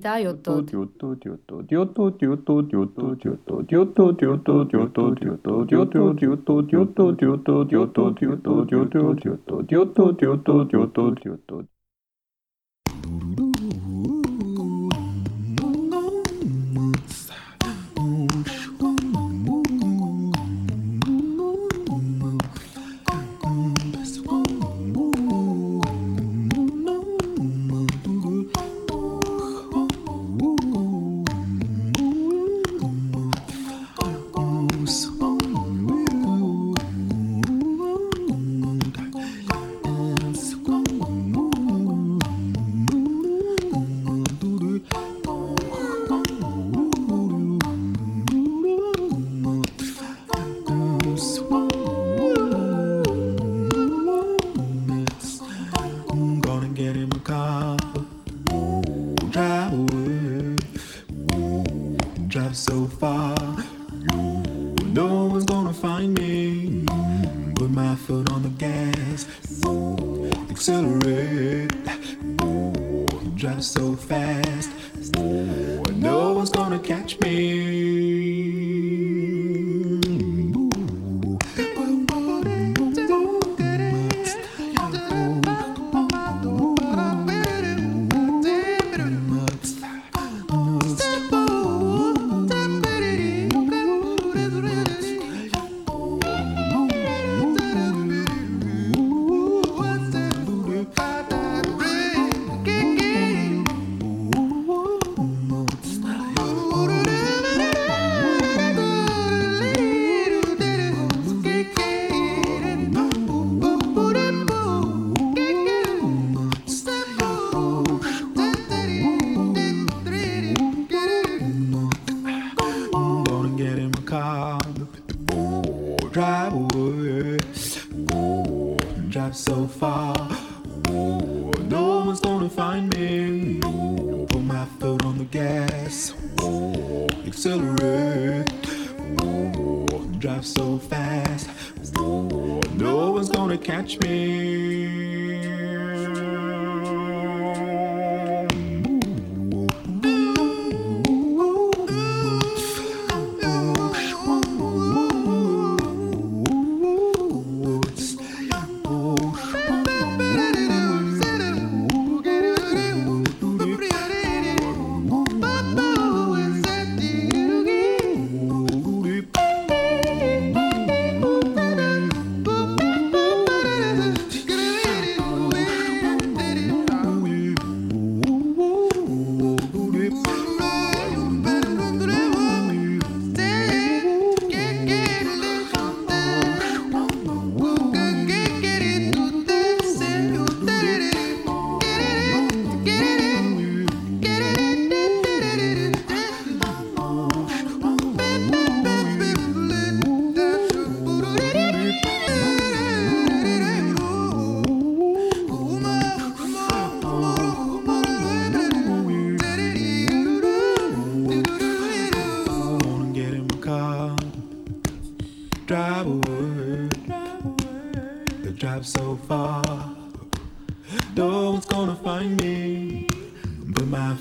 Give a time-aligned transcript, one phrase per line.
[0.00, 0.62] だよと。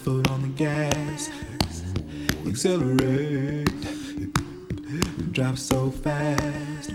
[0.07, 1.29] Foot on the gas,
[2.47, 3.67] accelerate,
[5.33, 6.93] drive so fast.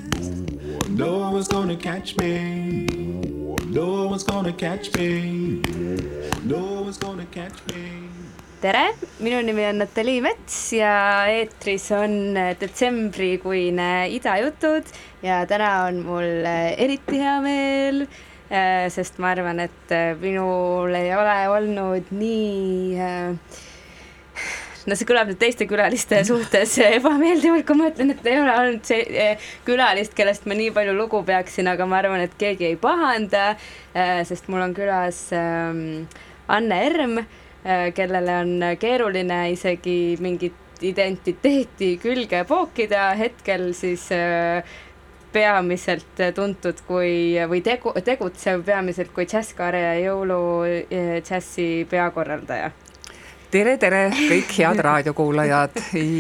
[0.89, 2.87] No one's gonna catch me.
[3.67, 5.61] No one's gonna catch me.
[6.43, 8.09] No one's gonna catch me.
[8.63, 10.93] tere, minu nimi on Natalii Mets ja
[11.37, 12.13] eetris on
[12.61, 14.93] detsembrikuine Ida jutud
[15.27, 18.07] ja täna on mul äh, eriti hea meel,
[18.93, 23.61] sest ma arvan, et äh, minul ei ole olnud nii äh,
[24.85, 28.89] no see kõlab nüüd teiste külaliste suhtes ebameeldivalt, kui ma ütlen, et ei ole olnud
[28.89, 29.29] see
[29.69, 33.55] külalist, kellest ma nii palju lugu peaksin, aga ma arvan, et keegi ei pahanda,
[34.29, 36.05] sest mul on külas ähm,
[36.53, 37.23] Anne Erm,
[37.95, 44.63] kellele on keeruline isegi mingit identiteeti külge pookida, hetkel siis äh,
[45.33, 50.41] peamiselt tuntud kui või tegu, tegutsev peamiselt kui Jazzkaare ja jõulu
[50.91, 52.73] eh, peakorraldaja.
[53.53, 55.75] Tere, tere, kõik head raadiokuulajad.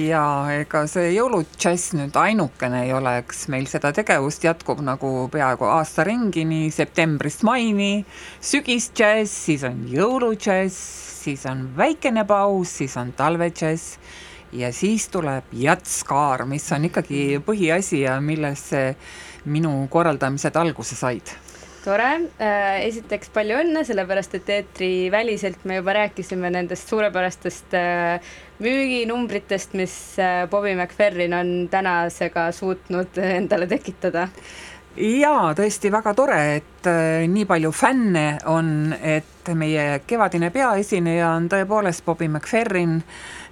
[0.04, 4.44] Ja ega see jõuludžäss nüüd ainukene ei ole, eks meil seda tegevust.
[4.44, 8.04] Jätkub nagu peaaegu aasta ringi, nii septembrist maini,
[8.36, 10.76] sügisdžäss, siis on jõuludžäss,
[11.22, 13.96] siis on väikene paus, siis on talvedžäss
[14.52, 18.92] ja siis tuleb jatskaar, mis on ikkagi põhiasi ja millesse
[19.44, 21.34] minu korraldamised alguse said.
[21.82, 29.74] Tore, äh, esiteks palju õnne, sellepärast et eetriväliselt me juba rääkisime nendest suurepärastest äh, müüginumbritest,
[29.74, 34.28] mis äh, Bobby McFerrin on tänasega suutnud endale tekitada.
[34.94, 36.88] Jaa, tõesti väga tore, et
[37.32, 42.98] nii palju fänne on, et meie kevadine peaesineja on tõepoolest Bobby McFerrin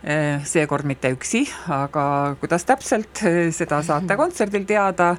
[0.01, 2.05] seekord mitte üksi, aga
[2.41, 3.21] kuidas täpselt,
[3.53, 5.11] seda saate kontserdil teada,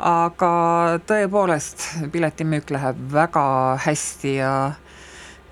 [0.00, 0.52] aga
[1.04, 1.84] tõepoolest,
[2.14, 3.44] piletimüük läheb väga
[3.84, 4.54] hästi ja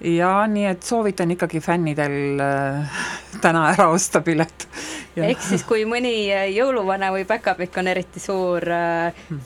[0.00, 3.00] ja nii et soovitan ikkagi fännidel äh,
[3.40, 4.66] täna ära osta pilet.
[5.16, 8.64] ehk siis, kui mõni jõuluvana või päkapikk on eriti suur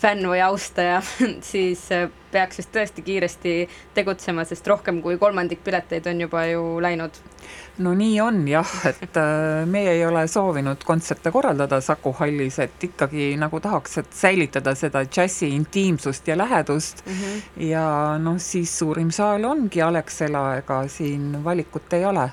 [0.00, 1.00] fänn või austaja,
[1.52, 1.88] siis
[2.30, 3.54] peaks vist tõesti kiiresti
[3.94, 7.18] tegutsema, sest rohkem kui kolmandik pileteid on juba ju läinud
[7.78, 12.86] no nii on jah, et äh, meie ei ole soovinud kontserte korraldada Saku hallis, et
[12.86, 17.12] ikkagi nagu tahaks, et säilitada seda džässi intiimsust ja lähedust mm.
[17.12, 17.66] -hmm.
[17.70, 22.30] ja noh, siis suurim saal ongi Alexela, ega siin valikut ei ole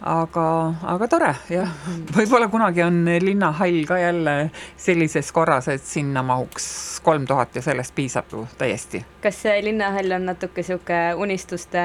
[0.00, 0.46] aga,
[0.94, 1.72] aga tore jah,
[2.16, 4.36] võib-olla kunagi on linnahall ka jälle
[4.80, 9.04] sellises korras, et sinna mahuks kolm tuhat ja sellest piisab ju täiesti.
[9.22, 11.82] kas see linnahall on natuke niisugune unistuste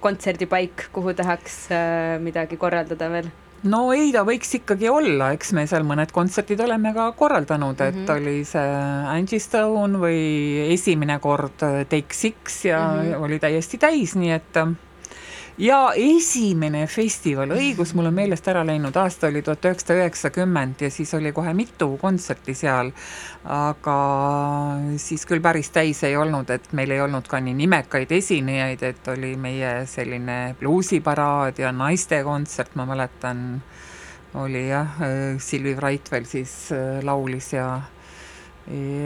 [0.00, 3.32] kontserdipaik, kuhu tahaks äh, midagi korraldada veel?
[3.64, 7.94] no ei, ta võiks ikkagi olla, eks me seal mõned kontserdid oleme ka korraldanud, et
[7.94, 8.16] mm -hmm.
[8.16, 8.74] oli see
[9.16, 13.24] Angie Stone või esimene kord Take Six ja mm -hmm.
[13.24, 14.60] oli täiesti täis, nii et
[15.58, 20.90] ja esimene festival, õigus, mul on meelest ära läinud, aasta oli tuhat üheksasada üheksakümmend ja
[20.92, 22.92] siis oli kohe mitu kontserti seal,
[23.44, 23.96] aga
[25.00, 29.10] siis küll päris täis ei olnud, et meil ei olnud ka nii nimekaid esinejaid, et
[29.12, 33.42] oli meie selline bluusiparaad ja naistekontsert, ma mäletan,
[34.36, 34.98] oli jah,
[35.40, 37.68] Silvi Brightwell siis äh, laulis ja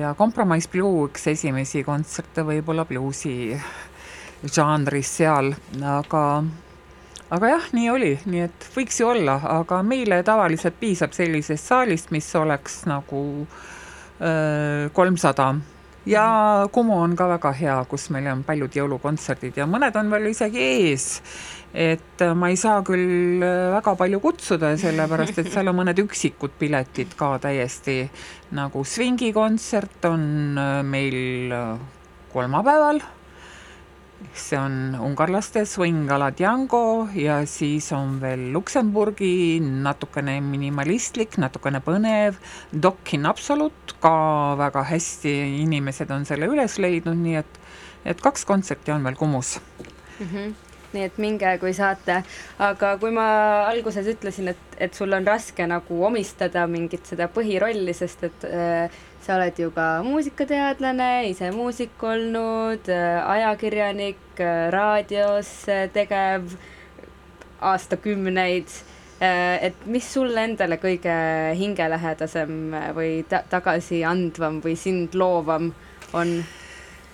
[0.01, 3.53] ja Compromise Blue üks esimesi kontserte võib-olla bluusi
[4.45, 5.53] žanris seal,
[5.85, 6.25] aga
[7.31, 12.11] aga jah, nii oli, nii et võiks ju olla, aga meile tavaliselt piisab sellisest saalist,
[12.15, 13.21] mis oleks nagu
[14.93, 15.55] kolmsada
[16.09, 16.25] ja
[16.73, 20.61] Kumu on ka väga hea, kus meil on paljud jõulukontserdid ja mõned on veel isegi
[20.61, 21.07] ees.
[21.75, 27.15] et ma ei saa küll väga palju kutsuda, sellepärast et seal on mõned üksikud piletid
[27.17, 28.03] ka täiesti
[28.59, 31.55] nagu swingikontsert on meil
[32.33, 33.01] kolmapäeval
[34.35, 41.83] see on ungarlaste Swing a la Django ja siis on veel Luksemburgi natukene minimalistlik, natukene
[41.85, 42.41] põnev,
[42.73, 47.61] Dock in Absolute, ka väga hästi inimesed on selle üles leidnud, nii et,
[48.15, 49.59] et kaks kontserti on veel Kumus.
[50.19, 50.27] Mm.
[50.27, 50.59] -hmm
[50.91, 52.17] nii et minge, kui saate,
[52.59, 53.27] aga kui ma
[53.69, 59.01] alguses ütlesin, et, et sul on raske nagu omistada mingit seda põhirolli, sest et äh,
[59.21, 64.41] sa oled ju ka muusikateadlane, ise muusik olnud, ajakirjanik,
[64.73, 65.51] raadios
[65.93, 66.55] tegev
[67.61, 68.73] aastakümneid,
[69.21, 71.13] et mis sulle endale kõige
[71.59, 72.57] hingelähedasem
[72.97, 75.73] või ta tagasiandvam või sind loovam
[76.17, 76.41] on?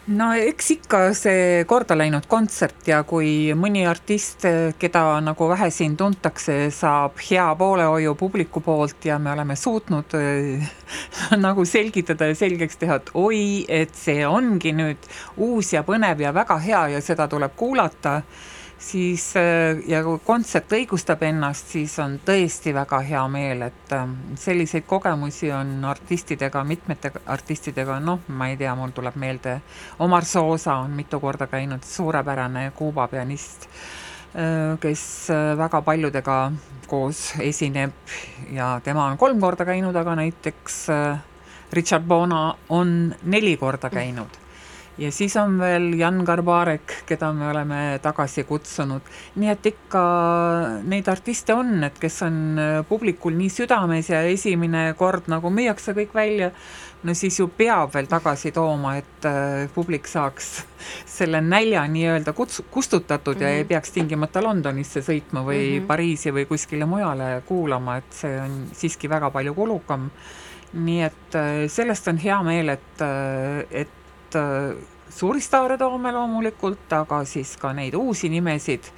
[0.07, 4.47] No eks ikka see korda läinud kontsert ja kui mõni artist,
[4.79, 10.15] keda nagu vähe siin tuntakse, saab hea poolehoiu publiku poolt ja me oleme suutnud
[11.47, 16.35] nagu selgitada ja selgeks teha, et oi, et see ongi nüüd uus ja põnev ja
[16.35, 18.21] väga hea ja seda tuleb kuulata
[18.79, 24.07] siis äh, ja kui kontsert õigustab ennast, siis on tõesti väga hea meel, et äh,
[24.41, 29.59] selliseid kogemusi on artistidega, mitmete artistidega, noh, ma ei tea, mul tuleb meelde,
[30.05, 33.69] Omar Soosa on mitu korda käinud, suurepärane Kuuba pianist,
[34.37, 35.07] äh, kes
[35.59, 36.41] väga paljudega
[36.87, 38.17] koos esineb
[38.55, 40.85] ja tema on kolm korda käinud, aga näiteks
[41.73, 44.46] Richard Bona on neli korda käinud
[44.99, 49.05] ja siis on veel Jan Garbarek, keda me oleme tagasi kutsunud.
[49.37, 50.03] nii et ikka
[50.89, 55.93] neid artiste on, et kes on äh, publikul nii südames ja esimene kord nagu müüakse
[55.97, 56.51] kõik välja,
[57.05, 60.65] no siis ju peab veel tagasi tooma, et äh, publik saaks
[61.19, 63.45] selle nälja nii-öelda kuts-, kustutatud mm -hmm.
[63.45, 63.69] ja ei mhm.
[63.69, 65.87] peaks tingimata Londonisse sõitma või mm -hmm.
[65.87, 70.11] Pariisi või kuskile mujale kuulama, et see on siiski väga palju kulukam.
[70.73, 73.03] nii et äh, sellest on hea meel, et,
[73.71, 73.96] et
[74.27, 74.77] et äh,
[75.09, 78.91] suuri staare toome loomulikult, aga siis ka neid uusi nimesid,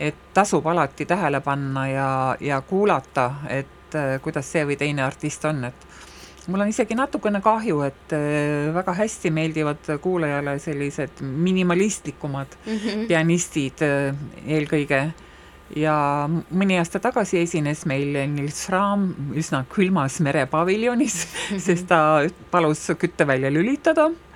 [0.00, 2.10] et tasub alati tähele panna ja,
[2.40, 5.88] ja kuulata, et äh, kuidas see või teine artist on, et
[6.48, 13.08] mul on isegi natukene kahju, et äh, väga hästi meeldivad kuulajale sellised minimalistlikumad mm -hmm.
[13.08, 13.84] pianistid
[14.46, 15.10] eelkõige
[15.76, 15.94] ja
[16.50, 21.26] mõni aasta tagasi esines meil Nils Fraam üsna külmas merepaviljonis,
[21.66, 24.29] sest ta palus küttevälja lülitada uh -huh.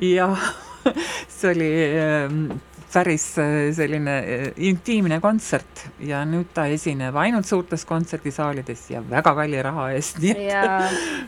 [0.00, 0.36] Ja
[1.28, 2.50] see oli ähm,
[2.92, 9.34] päris äh, selline äh, intiimne kontsert ja nüüd ta esineb ainult suurtes kontserdisaalides ja väga
[9.36, 10.54] kalli raha eest, nii et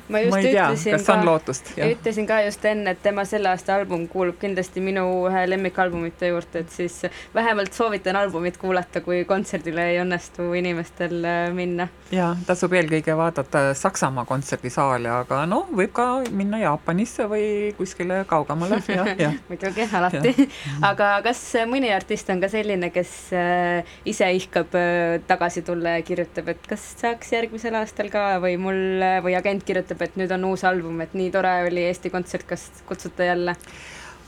[0.08, 1.72] ma, ma ei tea, kas ka, on lootust.
[1.76, 6.64] ütlesin ka just enne, et tema selle aasta album kuulub kindlasti minu ühe lemmikalbumite juurde,
[6.64, 7.02] et siis
[7.34, 11.90] vähemalt soovitan albumit kuulata, kui kontserdile ei õnnestu inimestel äh, minna.
[12.14, 18.80] ja tasub eelkõige vaadata Saksamaa kontserdisaali, aga noh, võib ka minna Jaapanisse või kuskile kaugemale,
[18.88, 19.38] jah, jah.
[19.50, 20.48] muidugi, alati.
[20.86, 26.04] aga kas mõni artist on ka selline, kes äh, ise ihkab äh, tagasi tulla ja
[26.06, 30.50] kirjutab, et kas saaks järgmisel aastal ka või mul või agent kirjutab, et nüüd on
[30.52, 33.56] uus album, et nii tore oli Eesti Kontsert, kas kutsute jälle?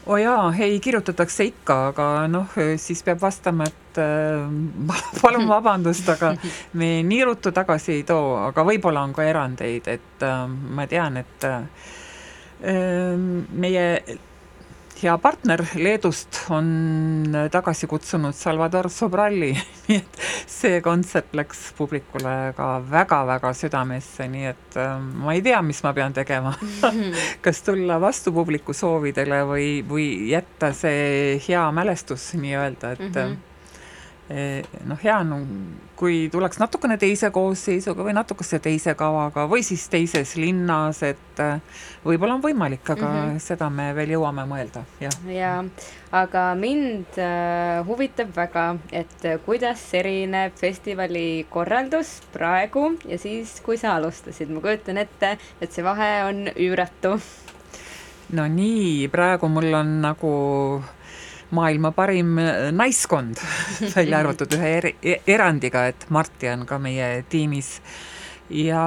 [0.06, 4.48] oo oh jaa, ei kirjutatakse ikka, aga noh, siis peab vastama, et äh,
[5.22, 6.34] palun vabandust, aga
[6.78, 11.22] me nii ruttu tagasi ei too, aga võib-olla on ka erandeid, et äh, ma tean,
[11.22, 11.62] et äh,
[12.62, 13.86] meie
[15.02, 19.50] hea partner Leedust on tagasi kutsunud Salvador Sobralli,
[19.88, 20.18] nii et
[20.50, 25.94] see kontsert läks publikule ka väga-väga südamesse, nii et äh, ma ei tea, mis ma
[25.96, 26.54] pean tegema.
[27.44, 33.40] Kas tulla vastu publiku soovidele või, või jätta see hea mälestus nii-öelda, et mm -hmm
[34.88, 35.46] noh, hea on,
[35.98, 41.82] kui tuleks natukene teise koosseisuga või natukese teise kavaga või siis teises linnas, et eh,
[42.06, 43.42] võib-olla on võimalik, aga mm -hmm.
[43.42, 45.18] seda me veel jõuame mõelda, jah.
[45.28, 45.58] jaa,
[46.22, 53.96] aga mind äh, huvitab väga, et kuidas erineb festivali korraldus praegu ja siis, kui sa
[53.96, 57.18] alustasid, ma kujutan ette, et see vahe on üüratu.
[58.32, 60.34] no nii, praegu mul on nagu
[60.80, 61.01] äh,
[61.52, 63.40] maailma parim äh, naiskond,
[63.96, 67.78] välja arvatud ühe eri, e-, erandiga, et Marti on ka meie tiimis.
[68.52, 68.82] ja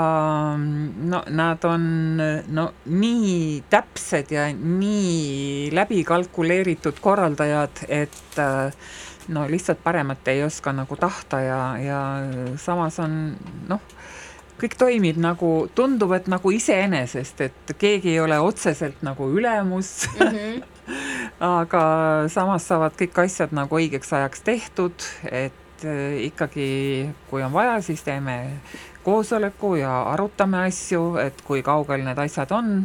[0.58, 1.86] mm, no nad on
[2.54, 8.74] no nii täpsed ja nii läbi kalkuleeritud korraldajad, et äh,
[9.28, 12.02] no lihtsalt paremat ei oska nagu tahta ja, ja
[12.62, 13.18] samas on
[13.70, 13.82] noh,
[14.60, 20.32] kõik toimib nagu, tundub, et nagu iseenesest, et keegi ei ole otseselt nagu ülemus mm.
[20.32, 20.75] -hmm
[21.40, 21.84] aga
[22.32, 26.70] samas saavad kõik asjad nagu õigeks ajaks tehtud, et äh, ikkagi,
[27.30, 28.62] kui on vaja, siis teeme
[29.06, 32.78] koosoleku ja arutame asju, et kui kaugel need asjad on.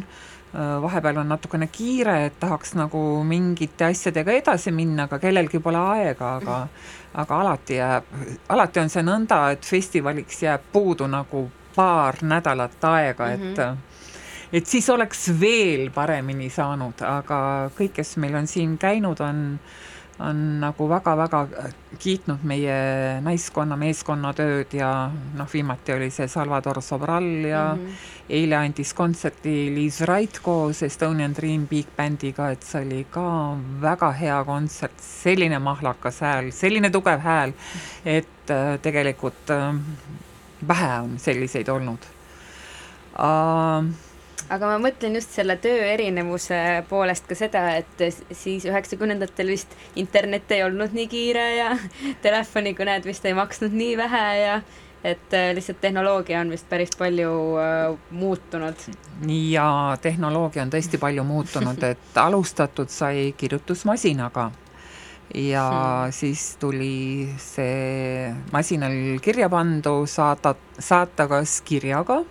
[0.51, 5.79] Äh, vahepeal on natukene kiire, et tahaks nagu mingite asjadega edasi minna, aga kellelgi pole
[5.95, 6.65] aega, aga
[7.13, 8.11] aga alati jääb,
[8.49, 13.77] alati on see nõnda, et festivaliks jääb puudu nagu paar nädalat aega mm, -hmm.
[14.53, 19.59] Et siis oleks veel paremini saanud, aga kõik, kes meil on siin käinud, on
[20.21, 21.41] on nagu väga-väga
[22.01, 22.75] kiitnud meie
[23.25, 24.91] naiskonna, meeskonna tööd ja
[25.37, 28.09] noh, viimati oli see Salvador Sobral ja mm -hmm.
[28.29, 34.11] eile andis kontserti Liis Rait koos Estonian Dream Big Bandiga, et see oli ka väga
[34.11, 37.53] hea kontsert, selline mahlakas hääl, selline tugev hääl,
[38.05, 39.75] et äh, tegelikult äh,
[40.67, 41.99] vähe on selliseid olnud
[43.19, 44.10] uh,
[44.51, 48.05] aga ma mõtlen just selle töö erinevuse poolest ka seda, et
[48.35, 51.73] siis üheksakümnendatel vist internet ei olnud nii kiire ja
[52.25, 54.61] telefonikõned vist ei maksnud nii vähe ja
[55.03, 58.83] et äh, lihtsalt tehnoloogia on vist päris palju äh, muutunud.
[59.27, 64.51] ja tehnoloogia on tõesti palju muutunud, et alustatud sai kirjutusmasinaga
[65.35, 66.11] ja hmm.
[66.11, 68.93] siis tuli see masinal
[69.23, 72.21] kirja pandu saata, saata kas kirjaga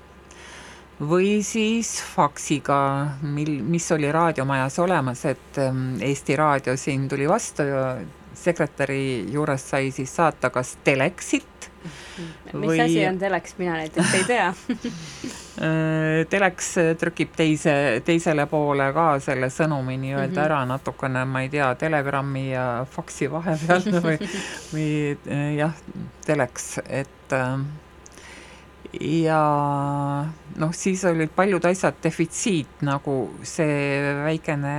[1.00, 2.80] või siis faksiga,
[3.22, 7.84] mil, mis oli raadiomajas olemas, et ähm, Eesti Raadio siin tuli vastu ja
[8.40, 11.70] sekretäri juures sai siis saata kas teleksit
[12.52, 12.80] mis või...
[12.80, 14.48] asi on teleks, mina näiteks ei tea
[15.64, 20.44] äh, Teleks trükib teise, teisele poole ka selle sõnumi nii-öelda mm -hmm.
[20.44, 24.18] ära natukene, ma ei tea, telegrammi ja faksi vahepeal või,
[24.72, 24.90] või
[25.60, 25.76] jah,
[26.26, 27.60] teleks, et äh,
[29.00, 29.40] ja
[30.56, 33.16] noh, siis olid paljud asjad defitsiit, nagu
[33.46, 34.78] see väikene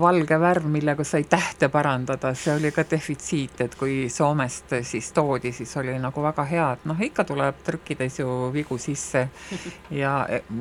[0.00, 5.52] valge värv, millega sai tähte parandada, see oli ka defitsiit, et kui Soomest siis toodi,
[5.52, 9.26] siis oli nagu väga hea, et noh, ikka tuleb trükkides ju vigu sisse
[10.02, 10.14] ja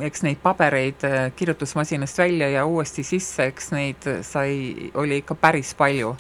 [0.08, 6.16] eks neid pabereid kirjutusmasinast välja ja uuesti sisse, eks neid sai, oli ikka päris palju.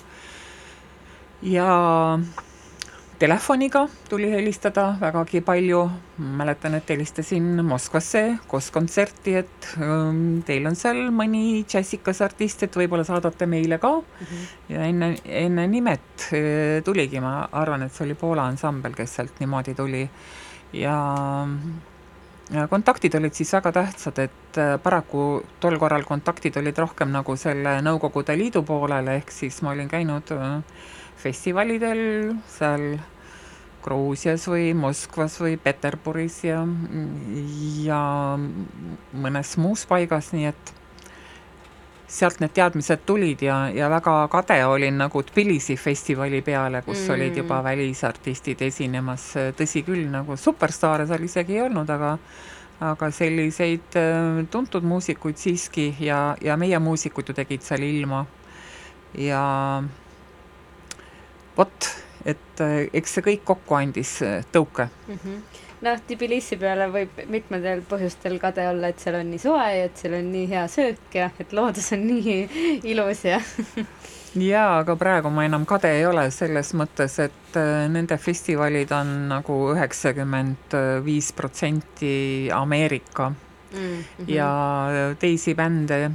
[1.42, 1.68] ja
[3.22, 5.82] telefoniga tuli helistada vägagi palju,
[6.18, 12.78] mäletan, et helistasin Moskvasse koos kontserti, et ähm, teil on seal mõni džässikas artist, et
[12.82, 14.26] võib-olla saadate meile ka mm.
[14.26, 14.48] -hmm.
[14.74, 15.10] ja enne,
[15.44, 20.08] enne nimet äh, tuligi, ma arvan, et see oli Poola ansambel, kes sealt niimoodi tuli
[20.74, 20.96] ja
[22.52, 27.36] ja kontaktid olid siis väga tähtsad, et äh, paraku tol korral kontaktid olid rohkem nagu
[27.36, 30.58] selle Nõukogude Liidu poolele, ehk siis ma olin käinud äh,
[31.22, 32.96] festivalidel seal
[33.84, 36.62] Gruusias või Moskvas või Peterburis ja,
[37.86, 38.04] ja
[39.14, 40.74] mõnes muus paigas, nii et
[42.12, 47.14] sealt need teadmised tulid ja, ja väga kade olin nagu Tbilisi festivali peale, kus mm.
[47.16, 52.18] olid juba välisartistid esinemas, tõsi küll, nagu superstaare seal isegi ei olnud, aga
[52.82, 58.26] aga selliseid äh, tuntud muusikuid siiski ja, ja meie muusikud ju tegid seal ilma.
[59.14, 59.44] ja
[61.58, 61.90] vot,
[62.26, 65.20] et äh, eks see kõik kokku andis äh, tõuke mm.
[65.24, 65.66] -hmm.
[65.88, 69.98] noh, Tbilisi peale võib mitmedel põhjustel kade olla, et seal on nii soe ja et
[69.98, 72.40] seal on nii hea söök ja et loodus on nii
[72.94, 73.42] ilus ja
[74.52, 79.16] jaa, aga praegu ma enam kade ei ole selles mõttes, et äh, nende festivalid on
[79.32, 84.28] nagu üheksakümmend viis protsenti Ameerika mm -hmm.
[84.28, 84.52] ja
[85.20, 86.12] teisi bände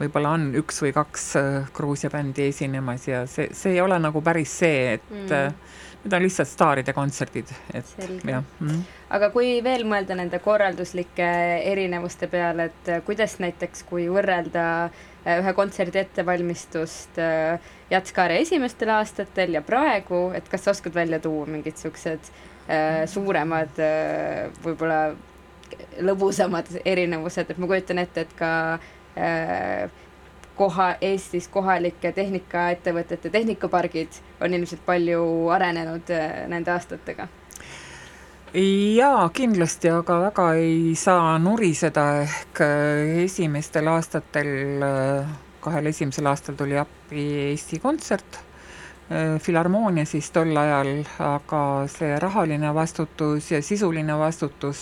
[0.00, 4.22] võib-olla on üks või kaks äh, Gruusia bändi esinemas ja see, see ei ole nagu
[4.24, 5.32] päris see, et mm.
[5.32, 8.30] Äh, need on lihtsalt staaride kontserdid, et Selge.
[8.30, 8.82] jah mm..
[9.16, 11.28] aga kui veel mõelda nende korralduslike
[11.72, 14.66] erinevuste peale, et äh, kuidas näiteks, kui võrrelda
[15.26, 17.16] ühe kontserdi ettevalmistust
[17.90, 22.28] Jatskare esimestel aastatel ja praegu, et kas sa oskad välja tuua mingid niisugused
[23.10, 23.80] suuremad
[24.62, 25.00] võib-olla
[26.06, 28.95] lõbusamad erinevused, et ma kujutan ette, et ka Äh,
[30.56, 37.28] koha, Eestis kohalike tehnikaettevõtete tehnikapargid on ilmselt palju arenenud äh, nende aastatega.
[38.56, 44.52] Jaa, kindlasti, aga väga ei saa nuriseda, ehk äh, esimestel aastatel,
[45.60, 48.42] kahel esimesel aastal tuli appi Eesti Kontsert,
[49.42, 54.80] Filharmoonia siis tol ajal, aga see rahaline vastutus ja sisuline vastutus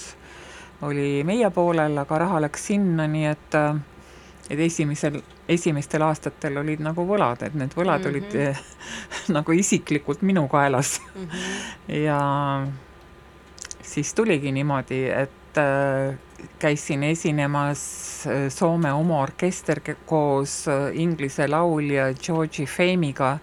[0.88, 3.74] oli meie poolel, aga raha läks sinna, nii et äh,
[4.50, 8.10] et esimesel, esimestel aastatel olid nagu võlad, et need võlad mm -hmm.
[8.10, 8.60] olid eh,
[9.36, 11.28] nagu isiklikult minu kaelas mm.
[11.28, 11.94] -hmm.
[12.04, 12.66] ja
[13.82, 16.14] siis tuligi niimoodi, et äh,
[16.58, 17.80] käisin esinemas
[18.26, 23.38] äh, Soome oma orkester koos Inglise laulja Georgi Fame'iga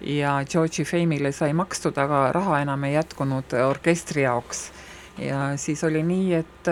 [0.00, 4.72] ja Georgi Fame'ile sai makstud, aga raha enam ei jätkunud orkestri jaoks.
[5.18, 6.68] ja siis oli nii, et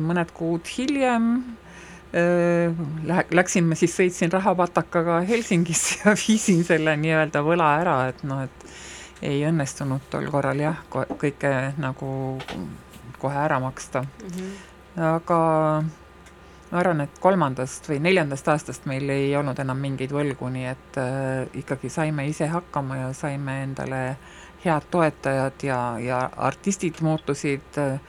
[0.00, 1.42] mõned kuud hiljem
[2.12, 8.66] Lähe-, läksime siis, sõitsin rahapatakaga Helsingisse ja viisin selle nii-öelda võla ära, et noh, et
[9.22, 12.12] ei õnnestunud tol korral jah, kõike nagu
[13.22, 14.30] kohe ära maksta mm.
[14.34, 15.02] -hmm.
[15.14, 15.38] aga
[16.72, 20.98] ma arvan, et kolmandast või neljandast aastast meil ei olnud enam mingeid võlgu, nii et
[21.00, 24.02] äh, ikkagi saime ise hakkama ja saime endale
[24.64, 28.00] head toetajad ja, ja artistid muutusid äh,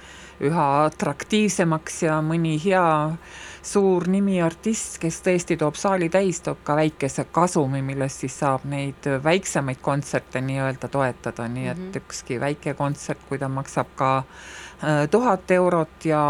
[0.44, 3.18] üha atraktiivsemaks ja mõni hea äh,
[3.63, 8.65] suur nimi artist, kes tõesti toob saali täis, toob ka väikese kasumi, millest siis saab
[8.69, 11.97] neid väiksemaid kontserte nii-öelda toetada, nii et mm -hmm.
[12.02, 16.23] ükski väike kontsert, kui ta maksab ka äh, tuhat eurot ja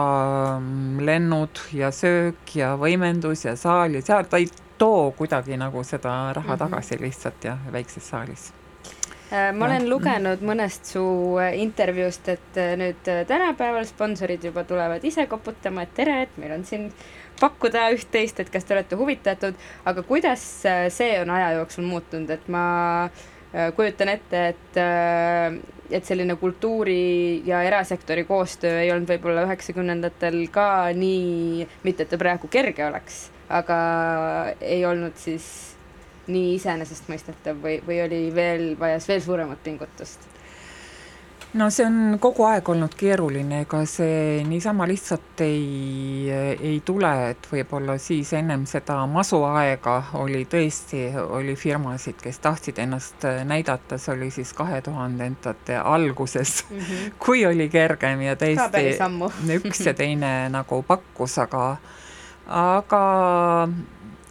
[0.59, 5.83] mm, lennud ja söök ja võimendus ja saal ja seal, ta ei too kuidagi nagu
[5.83, 6.57] seda raha mm -hmm.
[6.57, 8.53] tagasi lihtsalt jah, väikses saalis
[9.31, 11.03] äh, ma olen lugenud mõnest su
[11.39, 16.65] äh, intervjuust, et nüüd tänapäeval sponsorid juba tulevad ise koputama, et tere, et meil on
[16.65, 16.93] siin
[17.43, 22.31] pakkuda üht-teist, et kas te olete huvitatud, aga kuidas äh, see on aja jooksul muutunud,
[22.33, 22.65] et ma
[23.05, 25.57] äh, kujutan ette, et, äh,
[25.93, 32.21] et selline kultuuri ja erasektori koostöö ei olnud võib-olla üheksakümnendatel ka nii, mitte et ta
[32.21, 33.79] praegu kerge oleks, aga
[34.61, 35.47] ei olnud siis
[36.31, 40.32] nii iseenesestmõistetav või, või oli veel, vajas veel suuremat pingutust
[41.53, 47.47] no see on kogu aeg olnud keeruline, ega see niisama lihtsalt ei, ei tule, et
[47.51, 54.31] võib-olla siis ennem seda masuaega oli tõesti, oli firmasid, kes tahtsid ennast näidata, see oli
[54.33, 57.13] siis kahe tuhandendate alguses mm, -hmm.
[57.25, 58.85] kui oli kergem ja tõesti
[59.59, 61.75] üks ja teine nagu pakkus, aga
[62.47, 63.03] aga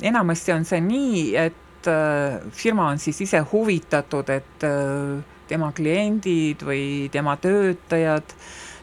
[0.03, 6.63] enamasti on see nii, et äh, firma on siis ise huvitatud, et äh, tema kliendid
[6.67, 8.35] või tema töötajad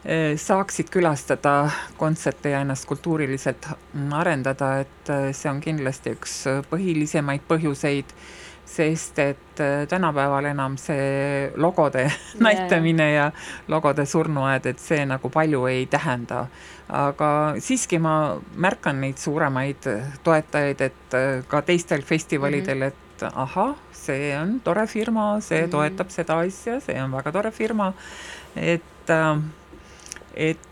[0.04, 1.70] eh, saaksid külastada
[2.00, 3.70] kontserte ja ennast kultuuriliselt
[4.16, 6.36] arendada, et eh, see on kindlasti üks
[6.70, 8.14] põhilisemaid põhjuseid,
[8.70, 12.04] sest et äh, tänapäeval enam see logode
[12.46, 13.30] näitamine ja
[13.68, 16.46] logode surnuaed, et see nagu palju ei tähenda.
[16.90, 19.86] aga siiski ma märkan neid suuremaid
[20.26, 21.16] toetajaid, et
[21.48, 22.86] ka teistel festivalidel mm, -hmm.
[22.86, 27.50] et ahah, see on tore firma, see mm toetab seda asja, see on väga tore
[27.50, 27.92] firma,
[28.56, 29.42] et, äh,
[30.34, 30.68] et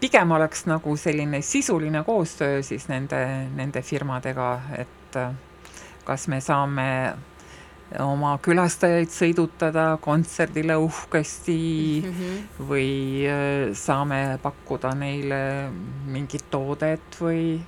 [0.00, 5.18] pigem oleks nagu selline sisuline koostöö siis nende, nende firmadega, et
[6.04, 6.88] kas me saame
[8.04, 11.60] oma külastajaid sõidutada kontserdile uhkesti
[12.04, 12.66] mm -hmm.
[12.68, 12.90] või
[13.28, 15.70] äh, saame pakkuda neile
[16.06, 17.60] mingit toodet või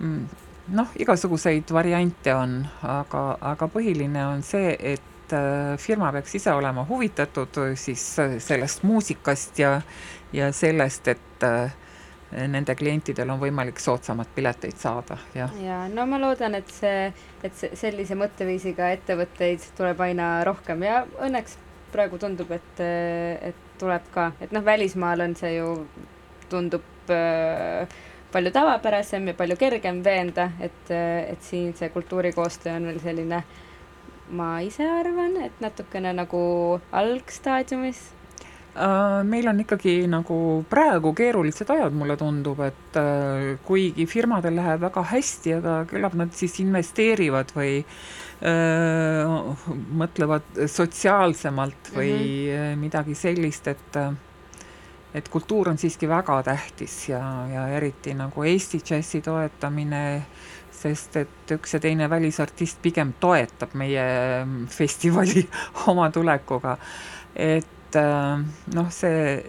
[0.00, 0.26] mm,
[0.72, 6.84] noh, igasuguseid variante on, aga, aga põhiline on see, et äh, firma peaks ise olema
[6.88, 9.78] huvitatud siis äh, sellest muusikast ja,
[10.32, 11.76] ja sellest, et äh,
[12.48, 15.54] nende klientidel on võimalik soodsamat pileteid saada, jah.
[15.64, 17.08] ja no ma loodan, et see,
[17.44, 21.56] et see sellise mõtteviisiga ettevõtteid tuleb aina rohkem ja õnneks
[21.92, 25.72] praegu tundub, et, et tuleb ka, et noh, välismaal on see ju,
[26.52, 27.88] tundub äh,
[28.32, 33.42] palju tavapärasem ja palju kergem veenda, et, et siin see kultuurikoostöö on veel selline,
[34.30, 36.40] ma ise arvan, et natukene nagu
[36.92, 38.04] algstaadiumis
[38.78, 40.36] Äh, meil on ikkagi nagu
[40.70, 46.30] praegu keerulised ajad, mulle tundub, et äh, kuigi firmadel läheb väga hästi, aga küllap nad
[46.36, 49.66] siis investeerivad või öö, äh,
[49.98, 52.78] mõtlevad sotsiaalsemalt või mm -hmm.
[52.84, 53.98] midagi sellist, et
[55.14, 57.20] et kultuur on siiski väga tähtis ja,
[57.52, 60.02] ja eriti nagu Eesti džässi toetamine,
[60.78, 64.04] sest et üks ja teine välisartist pigem toetab meie
[64.70, 65.46] festivali
[65.90, 66.76] oma tulekuga.
[67.34, 68.44] et äh,
[68.74, 69.42] noh, see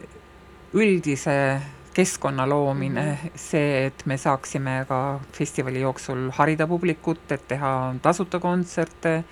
[0.73, 1.35] üldise
[1.93, 3.31] keskkonna loomine -hmm.
[3.35, 9.23] see, et me saaksime ka festivali jooksul harida publikut, et teha tasuta kontserte,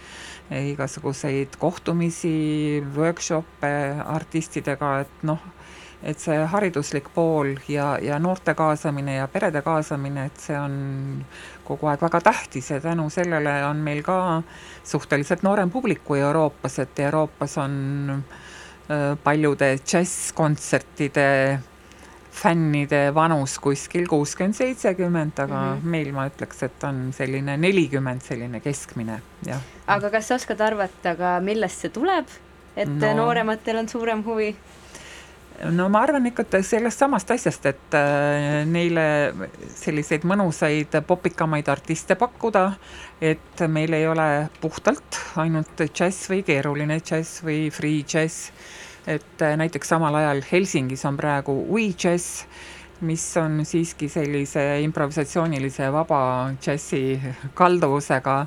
[0.51, 5.39] igasuguseid kohtumisi, workshop'e artistidega, et noh,
[6.03, 10.75] et see hariduslik pool ja, ja noorte kaasamine ja perede kaasamine, et see on
[11.65, 14.43] kogu aeg väga tähtis ja tänu sellele on meil ka
[14.83, 18.23] suhteliselt noorem publik kui Euroopas, et Euroopas on
[19.23, 21.59] paljude džässkontsertide
[22.37, 25.85] fännide vanus kuskil kuuskümmend, seitsekümmend, aga mm -hmm.
[25.85, 29.61] meil ma ütleks, et on selline nelikümmend, selline keskmine, jah.
[29.87, 32.25] aga kas sa oskad arvata ka, millest see tuleb,
[32.75, 33.13] et no.
[33.13, 34.55] noorematel on suurem huvi?
[35.65, 39.05] No ma arvan ikka, sellest samast asjast, et äh, neile
[39.73, 42.69] selliseid mõnusaid popikamaid artiste pakkuda,
[43.21, 44.27] et meil ei ole
[44.61, 48.51] puhtalt ainult džäss või keeruline džäss või free džäss,
[49.09, 52.45] et äh, näiteks samal ajal Helsingis on praegu We Jazz,
[53.07, 56.19] mis on siiski sellise improvisatsioonilise vaba
[56.61, 57.19] džässi
[57.57, 58.43] kalduvusega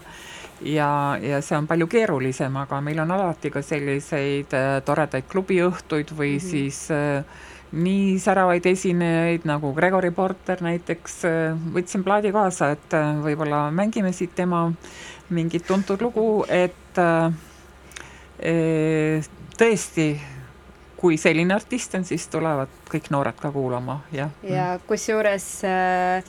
[0.62, 6.12] ja, ja see on palju keerulisem, aga meil on alati ka selliseid äh, toredaid klubiõhtuid
[6.16, 6.50] või mm -hmm.
[6.50, 7.24] siis äh,
[7.72, 14.12] nii säravaid esinejaid nagu Gregory Porter näiteks äh,, võtsin plaadi kaasa, et äh, võib-olla mängime
[14.12, 14.72] siit tema
[15.30, 17.32] mingit tuntud lugu, et äh,
[18.42, 20.14] äh tõesti,
[20.96, 24.30] kui selline artist on, siis tulevad kõik noored ka kuulama, jah.
[24.42, 26.24] ja kusjuures äh,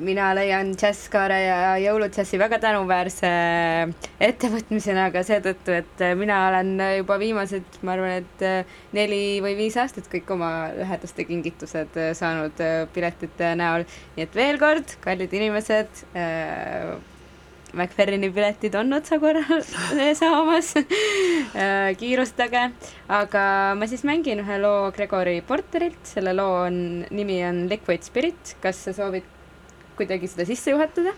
[0.00, 3.30] mina leian džässkaare ja jõuludžässi väga tänuväärse
[4.28, 10.08] ettevõtmisena ka seetõttu, et mina olen juba viimased, ma arvan, et neli või viis aastat
[10.12, 13.86] kõik oma lähedaste kingitused saanud piletite näol.
[14.16, 16.96] nii et veel kord, kallid inimesed äh,,
[17.74, 20.74] McFerrini piletid on otsakorrale saamas.
[20.76, 22.64] Äh,, kiirustage,
[23.08, 23.44] aga
[23.78, 26.80] ma siis mängin ühe loo Gregory Porterilt, selle loo on,
[27.14, 29.28] nimi on Liquid Spirit, kas sa soovid
[30.00, 31.12] kuidagi seda sisse juhatada?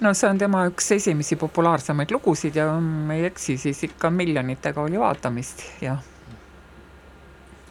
[0.00, 4.82] no see on tema üks esimesi populaarsemaid lugusid ja ma ei eksi, siis ikka miljonitega
[4.82, 6.02] oli vaatamist, jah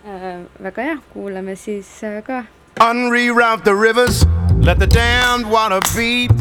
[0.08, 0.44] äh,.
[0.64, 2.44] väga hea, kuulame siis äh, ka.
[2.90, 4.26] Unreroute the rivers,
[4.58, 6.32] let the damned water beat.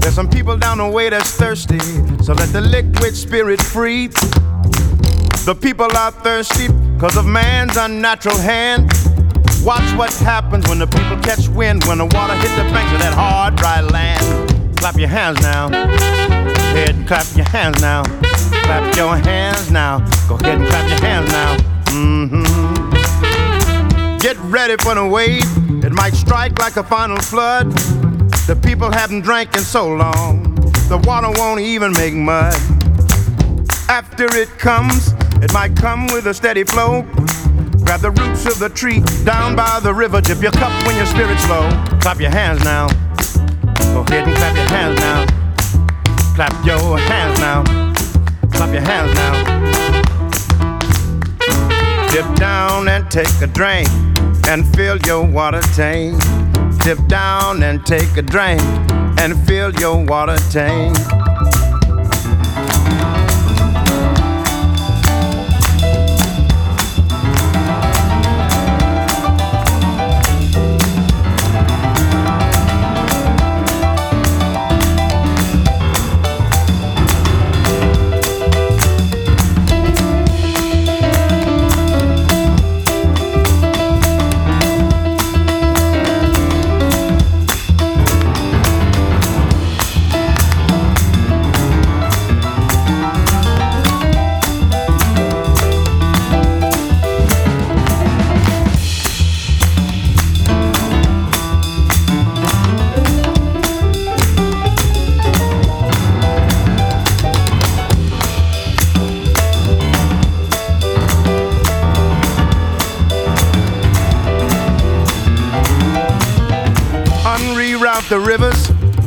[0.00, 1.78] There's some people down the way that's thirsty,
[2.22, 4.08] so let the liquid spirit free.
[5.44, 9.05] The people are thirsty because of man's unnatural hand.
[9.66, 13.00] Watch what happens when the people catch wind, when the water hits the banks of
[13.00, 14.76] that hard, dry land.
[14.76, 15.68] Clap your hands now.
[15.68, 18.04] Go ahead and clap your hands now.
[18.04, 19.98] Clap your hands now.
[20.28, 21.56] Go ahead and clap your hands now.
[21.86, 22.44] Mm-hmm.
[24.18, 25.42] Get ready for the wave.
[25.84, 27.72] It might strike like a final flood.
[28.46, 30.54] The people haven't drank in so long.
[30.88, 32.54] The water won't even make mud.
[33.88, 37.04] After it comes, it might come with a steady flow.
[37.86, 40.20] Grab the roots of the tree down by the river.
[40.20, 41.70] Dip your cup when your spirit's low.
[42.00, 42.88] Clap your hands now.
[43.94, 45.24] Go ahead and clap your hands now.
[46.34, 47.62] Clap your hands now.
[48.50, 49.66] Clap your hands now.
[52.10, 53.88] Dip down and take a drink
[54.48, 56.20] and fill your water tank.
[56.82, 58.60] Dip down and take a drink
[59.20, 60.96] and fill your water tank.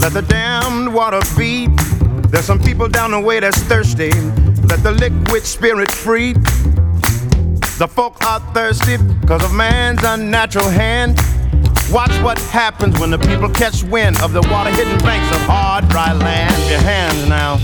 [0.10, 1.70] Let the damned water beat.
[2.32, 4.10] There's some people down the way that's thirsty.
[4.68, 6.34] Let the liquid spirit free.
[7.78, 11.20] The folk are thirsty because of man's unnatural hand.
[11.92, 15.88] Watch what happens when the people catch wind of the water hidden banks of hard,
[15.90, 16.56] dry land.
[16.56, 17.58] Clap your hands now.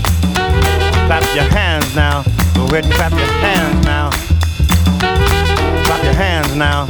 [1.06, 2.22] Clap your hands now.
[2.54, 4.10] Go ahead and clap your hands now.
[5.84, 6.86] Clap your hands now.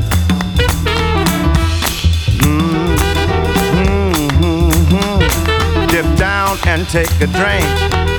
[6.47, 7.65] Down and take a drink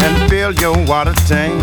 [0.04, 1.62] and fill your water tank.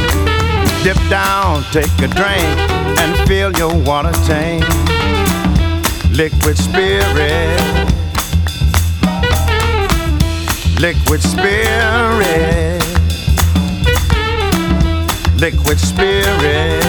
[0.83, 2.59] Dip down, take a drink
[3.01, 4.65] and fill your water tank.
[6.11, 7.61] Liquid spirit.
[10.81, 12.83] Liquid spirit.
[15.39, 16.85] Liquid spirit.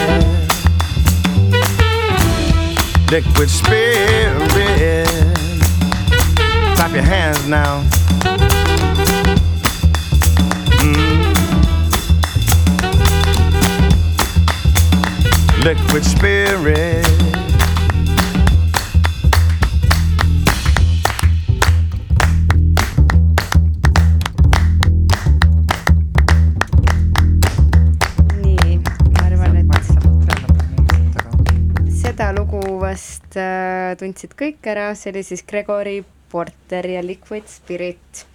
[3.11, 5.07] Liquid spirit.
[6.75, 8.04] Clap your hands now.
[15.65, 17.07] Liquid spirit.
[28.43, 28.77] nii,
[29.09, 29.65] ma arvan, et
[31.89, 38.27] seda lugu vast äh, tundsid kõik ära, see oli siis Gregory Porter ja Liquid Spirit.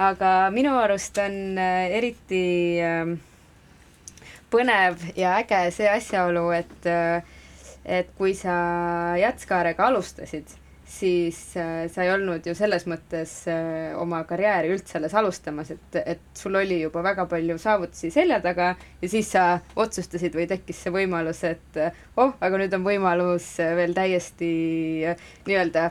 [0.00, 3.18] aga minu arust on äh, eriti äh,
[4.50, 6.90] põnev ja äge see asjaolu, et
[7.84, 8.54] et kui sa
[9.16, 10.50] Jatskaarega alustasid,
[10.90, 15.98] siis äh, sa ei olnud ju selles mõttes äh, oma karjääri üldse alles alustamas, et,
[16.02, 19.44] et sul oli juba väga palju saavutusi selja taga ja siis sa
[19.78, 24.50] otsustasid või tekkis see võimalus, et äh, oh, aga nüüd on võimalus veel täiesti
[25.46, 25.90] nii-öelda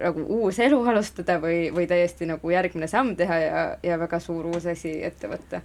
[0.00, 4.48] nagu uus elu alustada või, või täiesti nagu järgmine samm teha ja, ja väga suur
[4.48, 5.60] uus asi ette võtta.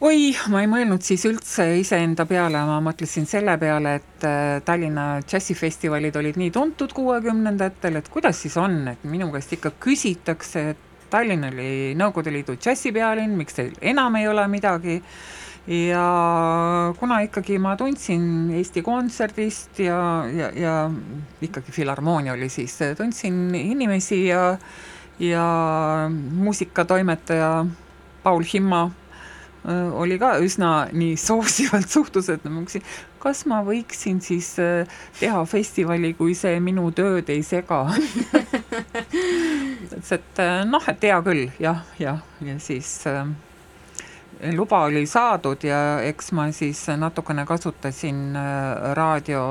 [0.00, 5.20] oi, ma ei mõelnud siis üldse iseenda peale, ma mõtlesin selle peale, et äh, Tallinna
[5.20, 10.86] džässifestivalid olid nii tuntud kuuekümnendatel, et kuidas siis on, et minu käest ikka küsitakse, et
[11.10, 15.00] Tallinn oli Nõukogude Liidu džässipealinn, miks teil enam ei ole midagi?
[15.70, 16.04] Ja
[16.98, 18.22] kuna ikkagi ma tundsin
[18.56, 19.98] Eesti Kontserdist ja,
[20.32, 20.76] ja, ja
[21.42, 24.54] ikkagi Filharmoonia oli siis, tundsin inimesi ja,
[25.20, 25.44] ja
[26.08, 27.50] muusikatoimetaja
[28.22, 28.86] Paul Himma
[29.92, 32.84] oli ka üsna nii soosivalt suhtus, et ma mõtlesin,
[33.20, 34.86] kas ma võiksin siis öö,
[35.18, 37.82] teha festivali, kui see minu tööd ei sega.
[39.84, 43.26] ütles, et öö, noh, et hea küll, jah, jah, ja siis öö,
[44.56, 49.44] luba oli saadud ja eks ma siis natukene kasutasin öö, raadio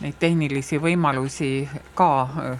[0.00, 2.58] neid tehnilisi võimalusi ka öö,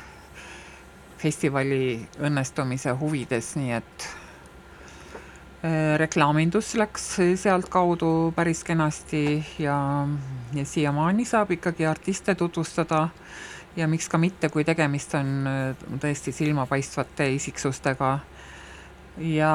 [1.21, 4.20] festivali õnnestumise huvides, nii et äh,
[6.01, 7.03] reklaamindus läks
[7.37, 9.77] sealtkaudu päris kenasti ja,
[10.57, 13.09] ja siiamaani saab ikkagi artiste tutvustada.
[13.77, 18.19] Ja miks ka mitte, kui tegemist on äh, tõesti silmapaistvate isiksustega.
[19.21, 19.53] Ja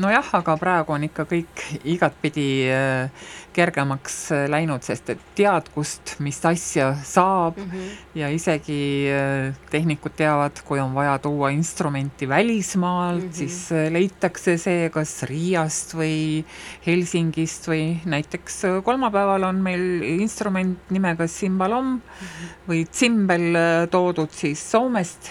[0.00, 6.16] nojah, aga praegu on ikka kõik igatpidi äh, kergemaks äh, läinud, sest et tead, kust,
[6.24, 7.92] mis asja saab mm -hmm.
[8.18, 13.32] ja isegi äh, tehnikud teavad, kui on vaja tuua instrumenti välismaalt mm, -hmm.
[13.32, 16.44] siis leitakse see kas Riiast või
[16.86, 22.68] Helsingist või näiteks kolmapäeval on meil instrument nimega Simbalom mm -hmm.
[22.68, 23.56] või tsimbel
[23.90, 25.30] toodud siis Soomest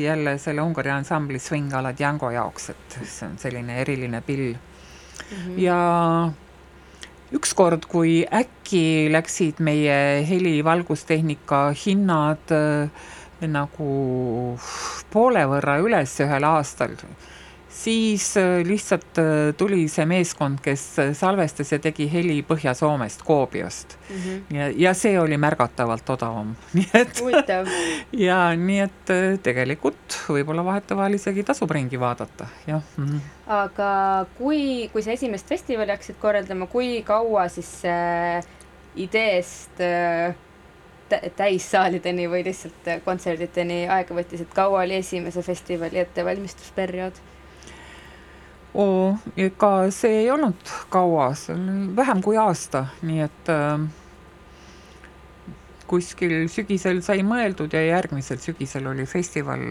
[0.00, 4.54] jälle selle Ungari ansambli Swing a la Django jaoks, et see on selline eriline pill
[4.54, 4.56] mm.
[5.30, 5.58] -hmm.
[5.58, 6.32] ja
[7.32, 12.90] ükskord, kui äkki läksid meie heli-valgustehnika hinnad äh,
[13.46, 14.58] nagu
[15.10, 16.94] poole võrra üles ühel aastal
[17.74, 23.96] siis äh, lihtsalt äh, tuli see meeskond, kes äh, salvestas ja tegi heli Põhja-Soomest, Koobiost
[23.98, 24.16] mm.
[24.16, 24.56] -hmm.
[24.56, 27.22] ja, ja see oli märgatavalt odavam, nii et.
[28.28, 33.04] ja nii et tegelikult võib-olla vahetevahel isegi tasub ringi vaadata, jah mm.
[33.04, 33.20] -hmm.
[33.58, 33.90] aga
[34.38, 38.46] kui, kui sa esimest festivali hakkasid korraldama, kui kaua siis äh,
[38.96, 40.34] ideest äh,
[41.36, 47.33] täissaalideni või lihtsalt kontserditeni aega võttis, et kaua oli esimese festivali ettevalmistusperiood?
[48.74, 53.84] Oo, ega see ei olnud kaua, see oli vähem kui aasta, nii et äh,
[55.88, 59.62] kuskil sügisel sai mõeldud ja järgmisel sügisel oli festival,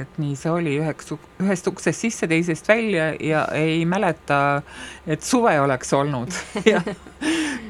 [0.00, 4.60] et nii see oli, üheks, ühest uksest sisse, teisest välja ja ei mäleta,
[5.06, 6.34] et suve oleks olnud
[6.72, 6.82] ja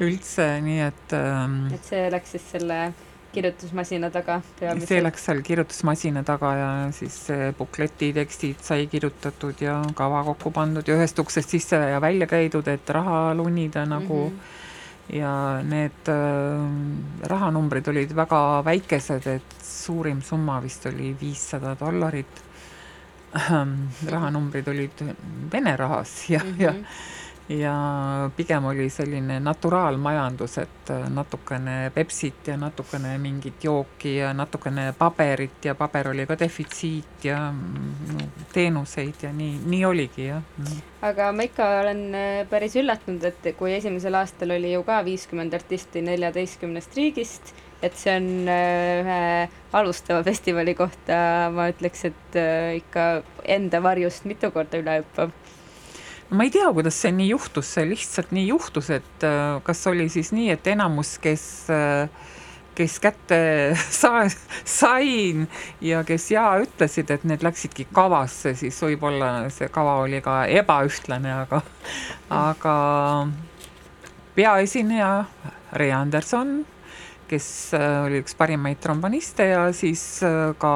[0.01, 2.81] üldse, nii et ähm, et see läks siis selle
[3.31, 4.89] kirjutusmasina taga peamiselt.
[4.89, 7.17] see läks seal kirjutusmasina taga ja siis
[7.57, 12.89] bukletitekstid sai kirjutatud ja kava kokku pandud ja ühest uksest sisse ja välja käidud, et
[12.89, 14.35] raha lunida nagu mm.
[14.35, 15.15] -hmm.
[15.19, 22.43] ja need äh, rahanumbrid olid väga väikesed, et suurim summa vist oli viissada dollarit.
[24.11, 25.03] rahanumbrid olid
[25.51, 26.61] vene rahas ja mm, -hmm.
[26.61, 26.73] ja
[27.59, 35.65] ja pigem oli selline naturaalmajandus, et natukene Pepsit ja natukene mingit jooki ja natukene paberit
[35.65, 40.43] ja paber oli ka defitsiit ja no, teenuseid ja nii, nii oligi jah.
[41.01, 45.53] aga ma ikka olen äh, päris üllatunud, et kui esimesel aastal oli ju ka viiskümmend
[45.57, 49.21] artisti neljateistkümnest riigist, et see on äh, ühe
[49.77, 53.07] alustava festivali kohta, ma ütleks, et äh, ikka
[53.43, 55.33] enda varjust mitu korda üle hüppav
[56.31, 60.07] ma ei tea, kuidas see nii juhtus, see lihtsalt nii juhtus, et äh, kas oli
[60.11, 62.31] siis nii, et enamus, kes, äh,
[62.77, 63.39] kes kätte
[64.01, 64.29] sa-,
[64.63, 65.45] sain
[65.83, 71.35] ja kes jaa ütlesid, et need läksidki kavasse, siis võib-olla see kava oli ka ebaühtlane,
[71.43, 71.63] aga,
[72.39, 72.75] aga
[74.37, 75.13] peaesineja
[75.75, 76.61] Ray Anderson,
[77.31, 80.05] kes äh, oli üks parimaid tromboniste ja siis
[80.63, 80.75] ka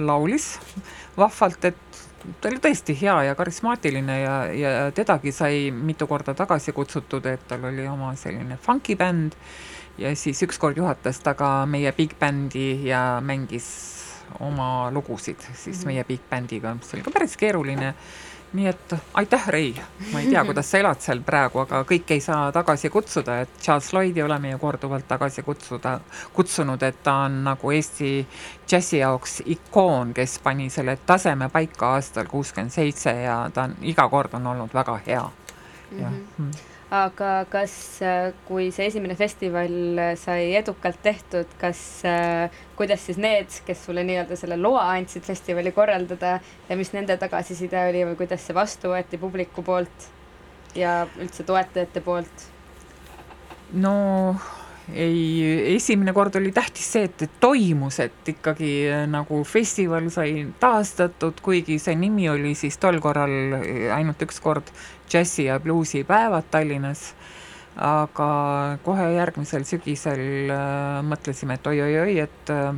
[0.00, 0.58] laulis
[1.16, 1.89] vahvalt, et
[2.40, 7.46] ta oli tõesti hea ja karismaatiline ja, ja tedagi sai mitu korda tagasi kutsutud, et
[7.48, 9.36] tal oli oma selline funkibänd
[9.98, 13.68] ja siis ükskord juhatas ta ka meie big bändi ja mängis
[14.40, 15.86] oma lugusid siis mm -hmm.
[15.86, 17.94] meie big bändiga, mis oli ka päris keeruline
[18.52, 19.74] nii et aitäh, Rei,
[20.12, 23.60] ma ei tea, kuidas sa elad seal praegu, aga kõike ei saa tagasi kutsuda, et
[23.62, 25.98] Charles Lloydi oleme ju korduvalt tagasi kutsuda,
[26.34, 28.10] kutsunud, et ta on nagu Eesti
[28.66, 34.08] džässi jaoks ikoon, kes pani selle taseme paika aastal kuuskümmend seitse ja ta on iga
[34.08, 35.22] kord on olnud väga hea,
[35.98, 36.26] jah mm.
[36.38, 37.72] -hmm aga kas,
[38.02, 43.84] äh, kui see esimene festival äh, sai edukalt tehtud, kas, äh, kuidas siis need, kes
[43.86, 48.58] sulle nii-öelda selle loa andsid festivali korraldada ja mis nende tagasiside oli või kuidas see
[48.58, 50.08] vastu võeti publiku poolt
[50.74, 52.48] ja üldse toetajate poolt?
[53.78, 53.94] no
[54.94, 58.72] ei, esimene kord oli tähtis see, et toimus, et ikkagi
[59.10, 63.56] nagu festival sai taastatud, kuigi see nimi oli siis tol korral
[63.94, 64.72] ainult üks kord
[65.10, 67.10] džässi ja bluusi päevad Tallinnas,
[67.76, 68.30] aga
[68.84, 72.74] kohe järgmisel sügisel äh, mõtlesime, et oi-oi-oi, et äh,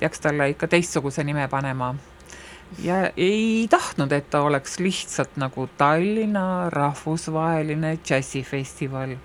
[0.00, 1.94] peaks talle ikka teistsuguse nime panema.
[2.82, 9.16] ja ei tahtnud, et ta oleks lihtsalt nagu Tallinna rahvusvaheline džässifestival.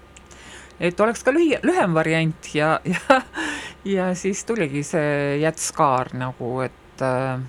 [0.80, 3.22] Et oleks ka lühi-, lühem variant ja, ja,
[3.86, 7.40] ja siis tuligi see Jätskaar nagu, et äh,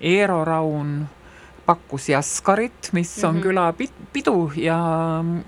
[0.00, 1.04] Eero Raun
[1.64, 3.42] pakkus Jaskarit, mis on mm -hmm.
[3.42, 4.78] külapidu ja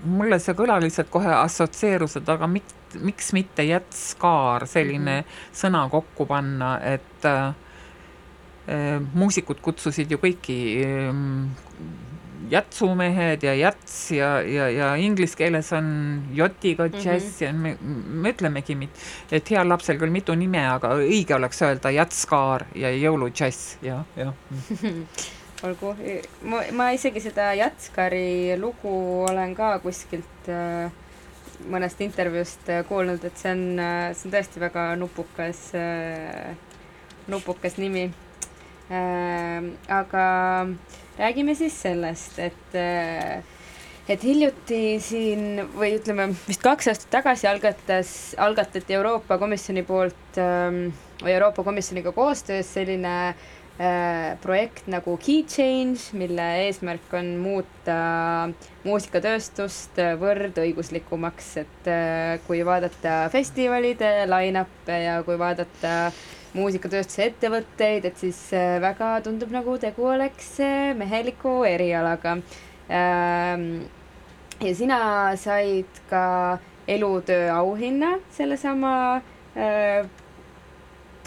[0.03, 5.53] mulle see kõla lihtsalt kohe assotsieerus, et aga mit, miks mitte Jätskaar, selline mm -hmm.
[5.53, 7.53] sõna kokku panna, et äh,
[9.13, 11.15] muusikud kutsusid ju kõiki äh,
[12.51, 15.87] jätsumehed ja jäts ja, ja, ja inglise keeles on
[16.33, 17.45] jotiga džäss mm -hmm.
[17.45, 18.89] ja me, me ütlemegi,
[19.31, 24.33] et heal lapsel küll mitu nime, aga õige oleks öelda jätskaar ja jõuludžäss ja, jah
[25.65, 25.95] olgu,
[26.45, 28.93] ma, ma isegi seda Jatskari lugu
[29.25, 30.91] olen ka kuskilt äh,
[31.71, 36.53] mõnest intervjuust äh, kuulnud, et see on äh,, see on tõesti väga nupukas äh,,
[37.31, 38.07] nupukas nimi
[38.91, 39.71] äh,.
[39.89, 40.27] aga
[41.17, 43.43] räägime siis sellest, et äh,
[44.07, 50.87] et hiljuti siin või ütleme, vist kaks aastat tagasi algatas, algatati Euroopa Komisjoni poolt ähm,
[51.21, 57.97] või Euroopa Komisjoniga koostöös selline äh, projekt nagu Key Change, mille eesmärk on muuta
[58.87, 65.97] muusikatööstust võrdõiguslikumaks, et äh, kui vaadata festivalide line-up'e ja kui vaadata
[66.57, 72.37] muusikatööstuse ettevõtteid, et siis äh, väga tundub, nagu tegu oleks äh, meheliku erialaga.
[72.87, 73.67] Ähm,
[74.63, 74.99] ja sina
[75.37, 76.23] said ka
[76.87, 78.93] elutöö auhinna sellesama
[79.57, 80.07] äh,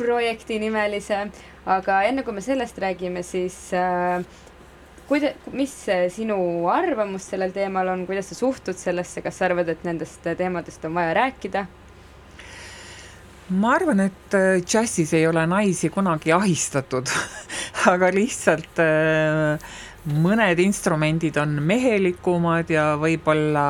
[0.00, 1.26] projekti nimelise,
[1.68, 3.58] aga enne kui me sellest räägime, siis
[5.10, 5.74] kuida-, mis
[6.14, 6.38] sinu
[6.72, 10.96] arvamus sellel teemal on, kuidas sa suhtud sellesse, kas sa arvad, et nendest teemadest on
[10.96, 11.66] vaja rääkida?
[13.50, 17.10] Ma arvan, et äh, džässis ei ole naisi kunagi ahistatud
[17.92, 19.70] aga lihtsalt äh,
[20.20, 23.66] mõned instrumendid on mehelikumad ja võib-olla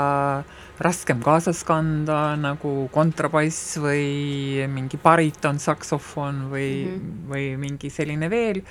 [0.80, 7.26] raskem kaasas kanda, nagu kontrabass või mingi bariton, saksofon või mm, -hmm.
[7.32, 8.62] või mingi selline veel.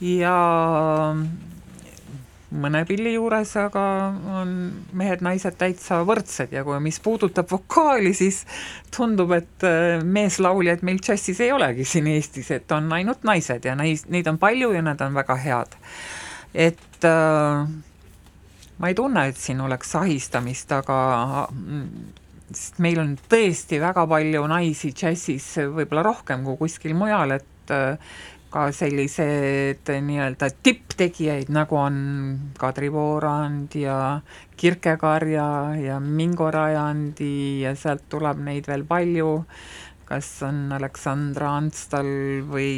[0.00, 0.36] ja
[2.50, 3.82] mõne pilli juures aga
[4.40, 4.54] on
[4.98, 8.42] mehed-naised täitsa võrdsed ja kui, mis puudutab vokaali, siis
[8.94, 13.76] tundub, et äh, meeslauljaid meil džässis ei olegi siin Eestis, et on ainult naised ja
[13.78, 15.78] nais-, neid on palju ja nad on väga head.
[16.54, 17.68] et äh,
[18.78, 20.98] ma ei tunne, et siin oleks ahistamist, aga
[22.50, 28.18] sest meil on tõesti väga palju naisi džässis, võib-olla rohkem kui kuskil mujal, et äh,
[28.50, 31.98] ka sellised nii-öelda tipptegijaid, nagu on
[32.58, 34.20] Kadri Voorand ja
[34.58, 39.44] Kirkekarja ja Mingo Rajandi ja sealt tuleb neid veel palju,
[40.10, 42.10] kas on Aleksandra Anstal
[42.50, 42.72] või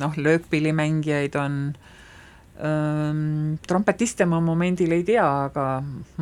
[0.00, 3.10] noh, löökpillimängijaid on äh,
[3.68, 5.66] trompetiste ma momendil ei tea, aga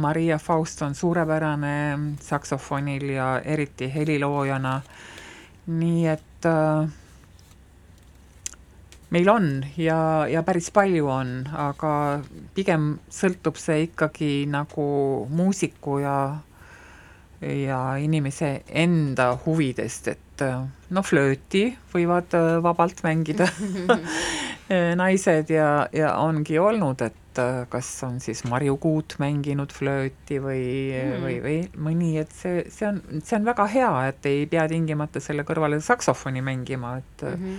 [0.03, 1.77] Maria Faust on suurepärane
[2.21, 4.81] saksofonil ja eriti heliloojana.
[5.67, 6.91] nii et äh,
[9.13, 11.93] meil on ja, ja päris palju on, aga
[12.57, 14.87] pigem sõltub see ikkagi nagu
[15.31, 16.17] muusiku ja
[17.43, 20.45] ja inimese enda huvidest, et
[20.93, 23.49] no flööti võivad äh, vabalt mängida
[25.03, 30.65] naised ja, ja ongi olnud, et äh, kas on siis Marju Kuut mänginud flööti või
[30.95, 31.57] mm., või, või
[31.89, 35.81] mõni, et see, see on, see on väga hea, et ei pea tingimata selle kõrvale
[35.83, 37.59] saksofoni mängima, et mm -hmm.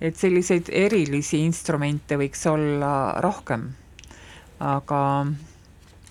[0.00, 3.68] Et selliseid erilisi instrumente võiks olla rohkem.
[4.60, 5.00] aga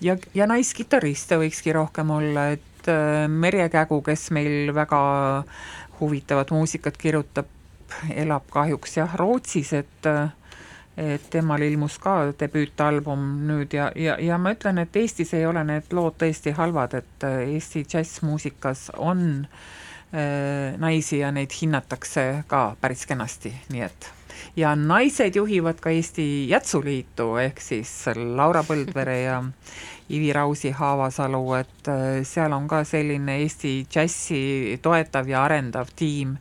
[0.02, 5.00] ja, ja naiskitarriste võikski rohkem olla, et äh, Merje Kägu, kes meil väga
[6.00, 7.46] huvitavat muusikat kirjutab,
[8.14, 10.12] elab kahjuks jah Rootsis, et
[11.00, 15.62] et temal ilmus ka debüütalbum nüüd ja, ja, ja ma ütlen, et Eestis ei ole
[15.64, 19.62] need lood tõesti halvad, et äh, Eesti džässmuusikas on äh,
[20.12, 24.08] naisi ja neid hinnatakse ka päris kenasti, nii et
[24.56, 29.42] ja naised juhivad ka Eesti Jätsuliitu, ehk siis Laura Põldvere ja
[30.10, 36.34] Ivi Rausi Haavasalu, et äh, seal on ka selline Eesti džässi toetav ja arendav tiim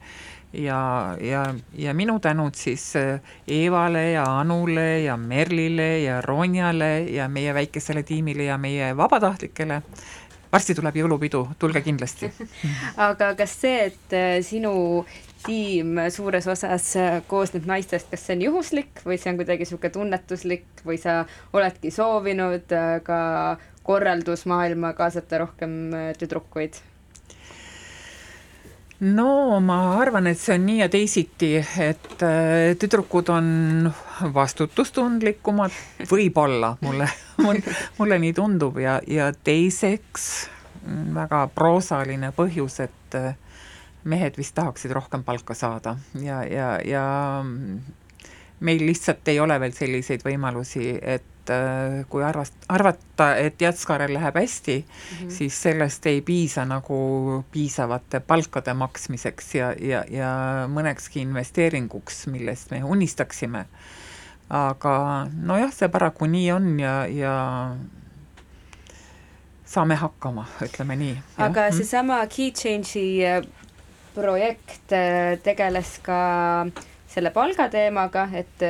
[0.53, 1.43] ja, ja,
[1.77, 8.03] ja minu tänud siis äh, Eevale ja Anule ja Merlile ja Ronjale ja meie väikesele
[8.03, 9.81] tiimile ja meie vabatahtlikele.
[10.51, 12.31] Varsti tuleb jõulupidu, tulge kindlasti
[13.09, 14.73] aga kas see, et äh, sinu
[15.45, 19.93] tiim suures osas äh, koosneb naistest, kas see on juhuslik või see on kuidagi niisugune
[19.95, 21.23] tunnetuslik või sa
[21.53, 22.75] oledki soovinud
[23.05, 23.19] ka
[23.89, 25.79] korraldusmaailma kaasata rohkem
[26.19, 26.81] tüdrukuid?
[28.99, 33.91] No ma arvan, et see on nii ja teisiti, et äh, tüdrukud on
[34.35, 35.75] vastutustundlikumad,
[36.09, 37.07] võib-olla mulle,
[37.45, 40.49] mulle, mulle nii tundub ja, ja teiseks
[41.15, 43.31] väga proosaline põhjus, et äh,
[44.09, 47.05] mehed vist tahaksid rohkem palka saada ja, ja, ja
[48.59, 54.35] meil lihtsalt ei ole veel selliseid võimalusi, et äh, kui arvast-, arvata, et Jatskaarel läheb
[54.35, 55.31] hästi mm, -hmm.
[55.37, 60.33] siis sellest ei piisa nagu piisavate palkade maksmiseks ja, ja, ja
[60.67, 63.65] mõnekski investeeringuks, millest me unistaksime.
[64.49, 67.33] aga nojah, see paraku nii on ja, ja
[69.65, 71.17] saame hakkama, ütleme nii.
[71.37, 71.77] aga mhm.
[71.77, 73.43] seesama Key Change'i äh,
[74.15, 76.19] projekt äh, tegeles ka
[77.09, 78.63] selle palgateemaga, et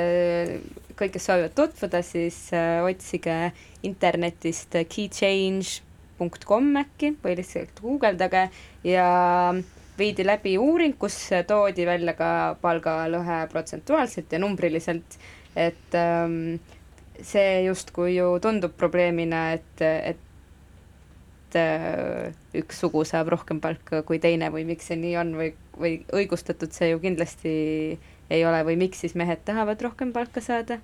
[0.99, 3.35] kõik, kes soovivad tutvuda, siis äh, otsige
[3.87, 8.47] internetist keychange.com äkki või lihtsalt guugeldage
[8.87, 9.09] ja
[9.99, 11.17] viidi läbi uuring, kus
[11.47, 12.31] toodi välja ka
[12.61, 15.19] palgalõhe protsentuaalselt ja numbriliselt,
[15.55, 16.59] et ähm,
[17.19, 24.51] see justkui ju tundub probleemina, et, et äh, üks sugu saab rohkem palka kui teine
[24.53, 27.57] või miks see nii on või, või õigustatud see ju kindlasti
[28.29, 30.79] ei ole või miks siis mehed tahavad rohkem palka saada?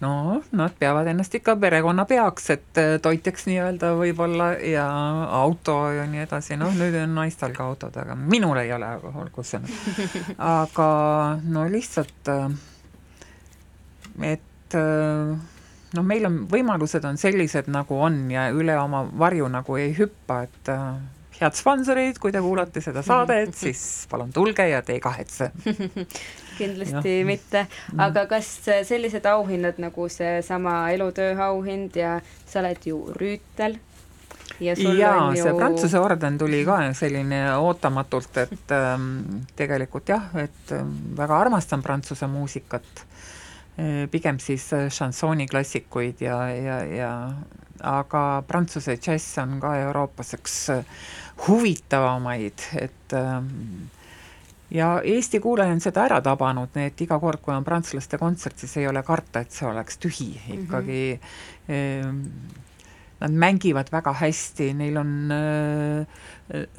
[0.00, 4.86] no nad peavad ennast ikka perekonnapeaks, et äh, toitjaks nii-öelda võib-olla ja
[5.42, 9.12] auto ja nii edasi, noh nüüd on naistel ka autod, aga minul ei ole, aga
[9.20, 9.60] olgu see.
[10.38, 10.90] aga
[11.44, 12.48] no lihtsalt, äh,
[14.32, 14.78] et
[15.96, 20.44] noh, meil on, võimalused on sellised, nagu on ja üle oma varju nagu ei hüppa,
[20.46, 20.70] et
[21.40, 25.50] head sponsorid, kui te kuulate seda saadet, siis palun tulge ja te ei kahetse
[26.60, 27.26] kindlasti ja.
[27.26, 28.00] mitte, mm.
[28.06, 28.48] aga kas
[28.88, 33.78] sellised auhinnad nagu seesama elutöö auhind ja sa oled ju rüütel
[34.60, 35.42] ja jaa, ju...
[35.42, 41.82] see Prantsuse orden tuli ka selline ootamatult, et ähm, tegelikult jah, et ähm, väga armastan
[41.82, 43.06] Prantsuse muusikat
[43.78, 44.68] e,, pigem siis
[44.98, 47.14] šansooniklassikuid ja, ja, ja
[47.80, 50.56] aga Prantsuse džäss on ka Euroopas üks
[51.48, 53.46] huvitavamaid, et ähm,
[54.70, 58.58] ja Eesti kuulaja on seda ära tabanud, nii et iga kord, kui on prantslaste kontsert,
[58.60, 62.66] siis ei ole karta, et see oleks tühi, ikkagi mm -hmm.
[63.20, 66.06] Nad mängivad väga hästi, neil on äh,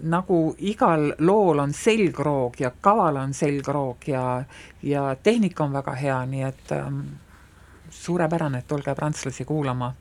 [0.02, 4.44] nagu igal lool on selgroog ja kaval on selgroog ja,
[4.82, 6.88] ja tehnika on väga hea, nii et äh,
[8.02, 9.92] suurepärane, et tulge prantslasi kuulama.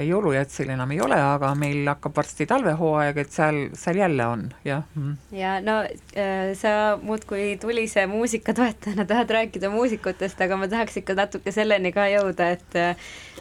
[0.00, 4.80] Jõulujätsil enam ei ole, aga meil hakkab varsti talvehooaeg, et seal, seal jälle on, jah
[4.96, 5.18] mm..
[5.36, 11.52] ja no äh, sa muudkui tulise muusikatoetajana tahad rääkida muusikutest, aga ma tahaks ikka natuke
[11.52, 12.80] selleni ka jõuda, et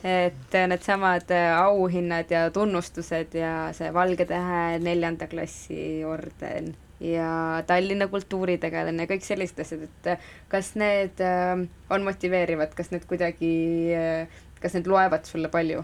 [0.04, 6.74] et needsamad auhinnad ja tunnustused ja see Valge Tähe neljanda klassi orden
[7.04, 13.54] ja Tallinna kultuuritegelane, kõik sellised asjad, et kas need äh, on motiveerivad, kas need kuidagi,
[14.64, 15.84] kas need loevad sulle palju?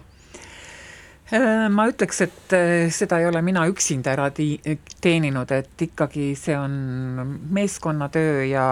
[1.29, 6.55] Äh, ma ütleks, et äh, seda ei ole mina üksinda ära teeninud, et ikkagi see
[6.57, 6.73] on
[7.53, 8.65] meeskonnatöö ja,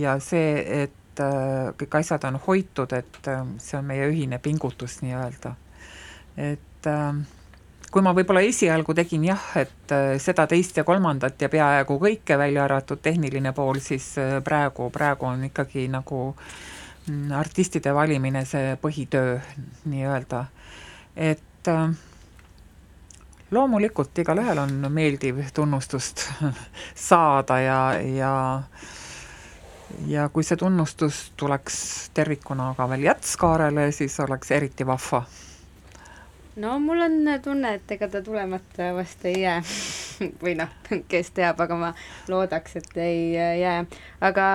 [0.00, 0.54] ja see,
[0.86, 3.20] et äh, kõik asjad on hoitud, et
[3.60, 5.52] see on meie ühine pingutus nii-öelda.
[6.36, 6.88] et
[7.96, 12.66] kui ma võib-olla esialgu tegin jah, et seda, teist ja kolmandat ja peaaegu kõike, välja
[12.66, 14.10] arvatud tehniline pool, siis
[14.44, 16.18] praegu, praegu on ikkagi nagu
[17.06, 19.38] mm, artistide valimine see põhitöö
[19.88, 20.42] nii-öelda.
[21.16, 21.96] et äh,
[23.56, 26.26] loomulikult igalühel on meeldiv tunnustust
[27.08, 28.34] saada ja, ja
[30.12, 31.80] ja kui see tunnustus tuleks
[32.12, 35.24] tervikuna ka veel Jätskaarele, siis oleks eriti vahva.
[36.56, 39.60] No mul on tunne, et ega ta tulemata vast ei jää.
[40.42, 40.72] Või noh,
[41.10, 41.92] kes teab, aga ma
[42.32, 43.84] loodaks, et ei jää,
[44.24, 44.46] aga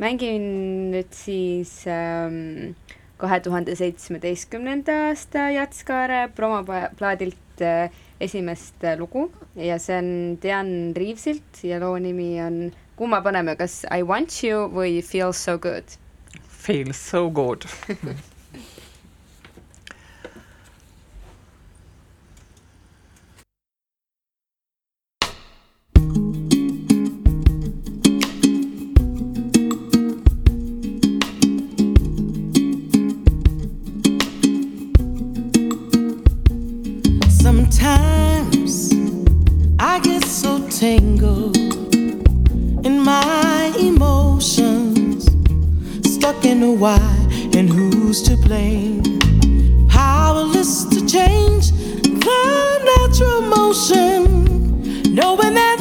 [0.00, 0.46] mängin
[0.94, 2.72] nüüd siis ähm,
[3.18, 9.28] kahe tuhande seitsmeteistkümnenda aasta Jatskaare promoplaadilt äh, esimest äh, lugu.
[9.56, 10.10] Ja see on
[10.42, 15.58] Dian Reevesilt ja loo nimi on, kumma paneme, kas I want you või Feels so
[15.58, 15.98] good?
[16.48, 17.66] Feels so good
[40.78, 41.56] tangled
[42.86, 45.26] in my emotions,
[46.04, 47.00] stuck in a why
[47.56, 49.02] and who's to blame.
[49.88, 51.72] Powerless to change
[52.02, 54.22] the natural motion,
[55.12, 55.80] knowing that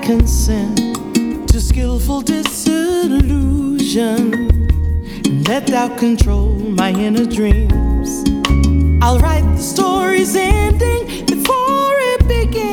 [0.00, 3.32] give to skillful disillusion
[5.46, 8.24] let doubt control my inner dreams.
[9.02, 12.71] I'll write the story's ending before it begins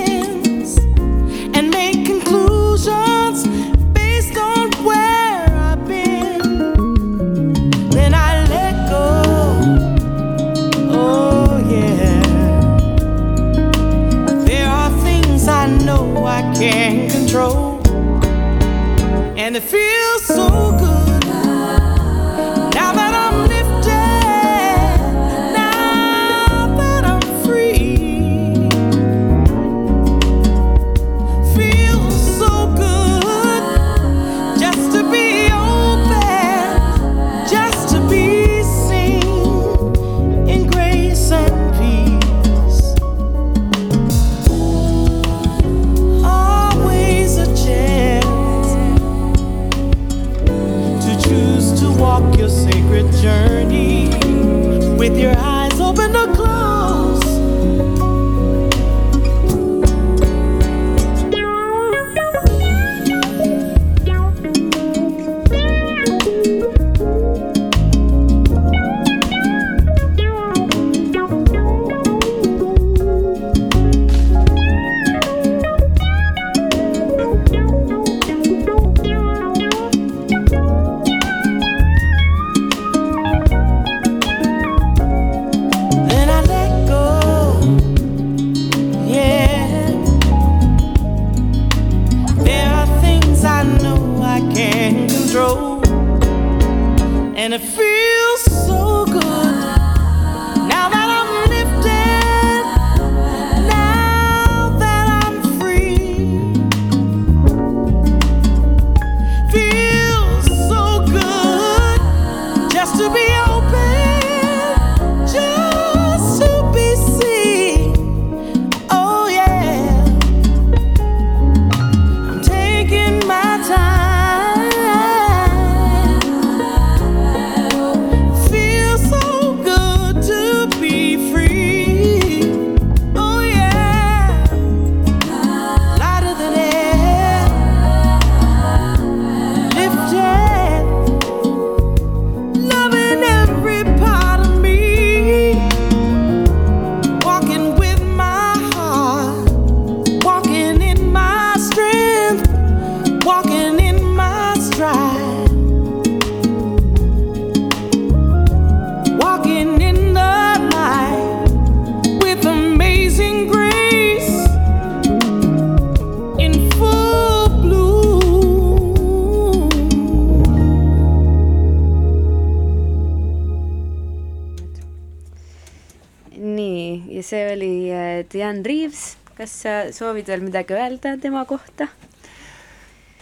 [178.29, 181.89] Diane Reeves, kas sa soovid veel midagi öelda tema kohta?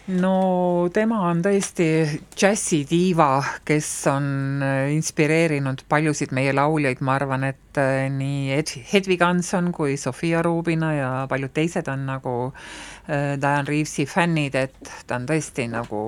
[0.07, 1.87] no tema on tõesti
[2.31, 3.29] džässidiiva,
[3.67, 4.27] kes on
[4.63, 10.41] äh, inspireerinud paljusid meie lauljaid, ma arvan, et äh, nii Ed-, Hedvig Hanson kui Sofia
[10.45, 16.01] Rubina ja paljud teised on nagu äh, Diane Reavesi fännid, et ta on tõesti nagu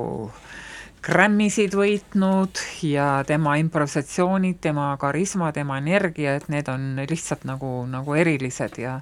[1.02, 8.18] Grammisid võitnud ja tema improvisatsioonid, tema karisma, tema energia, et need on lihtsalt nagu, nagu
[8.20, 9.00] erilised ja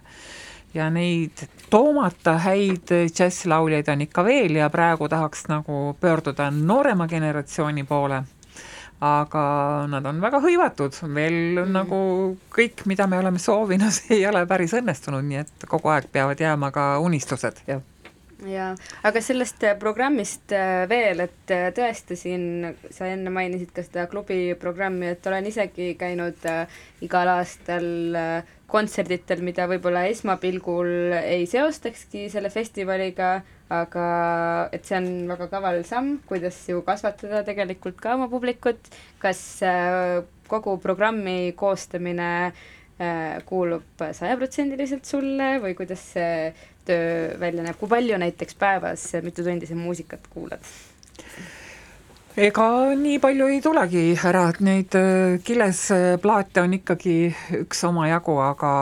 [0.78, 1.42] ja neid
[1.72, 8.24] toomata häid džässlauljaid on ikka veel ja praegu tahaks nagu pöörduda noorema generatsiooni poole.
[9.02, 9.42] aga
[9.86, 11.68] nad on väga hõivatud, veel mm.
[11.70, 11.98] nagu
[12.50, 16.72] kõik, mida me oleme soovinud, ei ole päris õnnestunud, nii et kogu aeg peavad jääma
[16.74, 17.84] ka unistused, jah
[18.46, 18.74] jaa,
[19.08, 22.44] aga sellest äh, programmist äh, veel, et äh, tõesti siin,
[22.94, 26.46] sa enne mainisid ka seda klubi programmi, et olen isegi käinud
[27.06, 27.90] igal aastal
[28.68, 33.40] kontserditel, mida võib-olla esmapilgul ei seostakski selle festivaliga,
[33.74, 34.08] aga
[34.76, 38.92] et see on väga kaval samm, kuidas ju kasvatada tegelikult ka oma publikut,
[39.24, 39.42] kas
[40.52, 42.52] kogu programmi koostamine
[43.48, 46.50] kuulub sajaprotsendiliselt sulle või kuidas see
[46.88, 50.72] töö välja näeb, kui palju näiteks päevas, mitu tundi sa muusikat kuulad?
[52.38, 57.18] ega nii palju ei tulegi ära, et neid äh, kilesplaate on ikkagi
[57.64, 58.74] üks omajagu, aga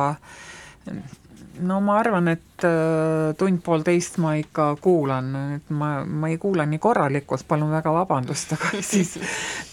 [1.60, 5.28] no ma arvan, et äh, tund-poolteist ma ikka kuulan,
[5.58, 9.16] et ma, ma ei kuula nii korralikult, palun väga vabandust, aga siis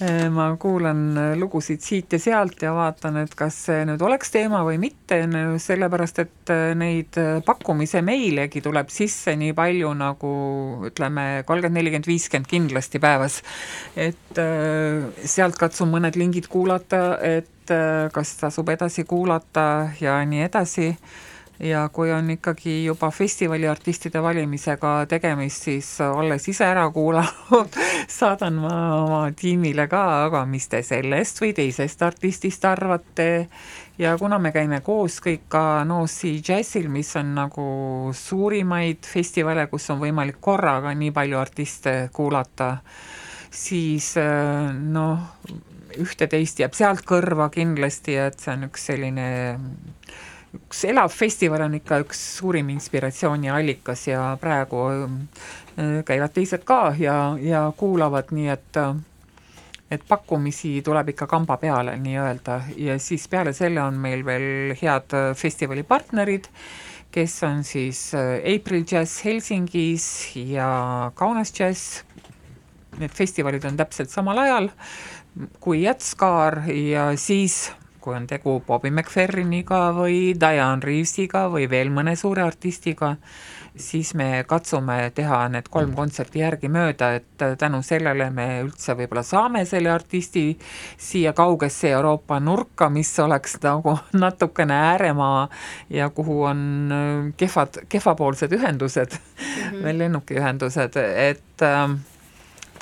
[0.02, 4.62] äh, ma kuulan lugusid siit ja sealt ja vaatan, et kas see nüüd oleks teema
[4.66, 5.22] või mitte,
[5.62, 10.34] sellepärast et äh, neid pakkumise meilegi tuleb sisse nii palju nagu
[10.90, 13.40] ütleme, kolmkümmend, nelikümmend, viiskümmend kindlasti päevas.
[13.96, 14.38] et
[15.28, 17.72] sealt katsun mõned lingid kuulata, et
[18.12, 20.88] kas tasub edasi kuulata ja nii edasi
[21.62, 27.78] ja kui on ikkagi juba festivaliartistide valimisega tegemist, siis olles ise ära kuulanud,
[28.18, 33.46] saadan ma oma tiimile ka, aga mis te sellest või teisest artistist arvate.
[33.98, 37.66] ja kuna me käime koos kõik ka Nossi džässil, mis on nagu
[38.14, 42.76] suurimaid festivale, kus on võimalik korraga nii palju artiste kuulata
[43.52, 45.30] siis noh,
[46.00, 49.26] ühte-teist jääb sealt kõrva kindlasti, et see on üks selline
[50.56, 54.84] üks elav festival on ikka üks suurim inspiratsiooniallikas ja praegu
[56.06, 58.80] käivad teised ka ja, ja kuulavad, nii et
[59.92, 62.62] et pakkumisi tuleb ikka kamba peale nii-öelda.
[62.80, 66.48] Ja siis peale selle on meil veel head festivali partnerid,
[67.12, 72.00] kes on siis April Jazz Helsingis ja Kaunas Jazz,
[73.00, 74.72] need festivalid on täpselt samal ajal
[75.60, 77.70] kui Jätskaar ja siis
[78.02, 83.14] kui on tegu Bobby McFerriniga või Diane Reevesiga või veel mõne suure artistiga,
[83.76, 89.64] siis me katsume teha need kolm kontserti järgimööda, et tänu sellele me üldse võib-olla saame
[89.68, 90.44] selle artisti
[91.00, 95.48] siia kaugesse Euroopa nurka, mis oleks nagu natukene ääremaa
[95.90, 96.62] ja kuhu on
[97.36, 99.98] kehvad, kehvapoolsed ühendused mm, -hmm.
[99.98, 100.96] lennukiühendused,
[101.30, 101.96] et äh,